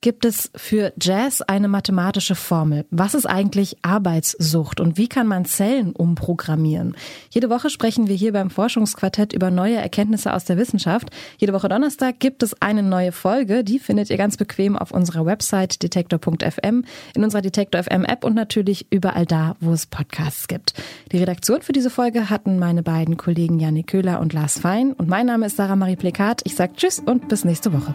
gibt 0.00 0.26
es 0.26 0.50
für 0.54 0.92
Jazz 1.00 1.40
eine 1.40 1.66
mathematische 1.66 2.34
Formel. 2.34 2.84
Was 2.90 3.14
ist 3.14 3.24
eigentlich 3.24 3.78
Arbeitssucht 3.80 4.78
und 4.78 4.98
wie 4.98 5.08
kann 5.08 5.26
man 5.26 5.46
Zellen 5.46 5.92
umprogrammieren? 5.92 6.94
Jede 7.30 7.48
Woche 7.48 7.70
sprechen 7.70 8.06
wir 8.06 8.14
hier 8.14 8.32
beim 8.32 8.50
Forschungsquartett 8.50 9.32
über 9.32 9.50
neue 9.50 9.76
Erkenntnisse 9.76 10.34
aus 10.34 10.44
der 10.44 10.58
Wissenschaft. 10.58 11.08
Jede 11.38 11.54
Woche 11.54 11.68
Donnerstag 11.68 12.20
gibt 12.20 12.42
es 12.42 12.60
eine 12.60 12.82
neue 12.82 13.12
Folge. 13.12 13.64
Die 13.64 13.78
findet 13.78 14.10
ihr 14.10 14.18
ganz 14.18 14.36
bequem 14.36 14.76
auf 14.76 14.90
unserer 14.90 15.24
Website 15.24 15.82
detektor.fm, 15.82 16.84
in 17.14 17.24
unserer 17.24 17.40
Detektor 17.42 17.82
FM 17.82 18.04
App 18.04 18.24
und 18.24 18.34
natürlich 18.34 18.86
überall 18.90 19.24
da, 19.24 19.56
wo 19.60 19.72
es 19.72 19.86
Podcasts 19.86 20.48
gibt. 20.48 20.74
Die 21.12 21.18
Redaktion 21.18 21.62
für 21.62 21.72
diese 21.72 21.88
Folge 21.88 22.28
hatten 22.28 22.58
meine 22.58 22.82
beiden 22.82 23.16
Kollegen 23.16 23.58
Janik 23.58 23.86
Köhler 23.86 24.20
und 24.20 24.34
Lars 24.34 24.58
Fein 24.58 24.92
und 24.92 25.08
mein 25.08 25.26
Name 25.26 25.46
ist 25.46 25.56
Sarah 25.56 25.76
Marie 25.76 25.96
Plekat. 25.96 26.42
Ich 26.44 26.56
sage 26.56 26.74
Tschüss 26.76 27.00
und 27.00 27.28
bis 27.28 27.44
nächste 27.44 27.72
Woche. 27.72 27.94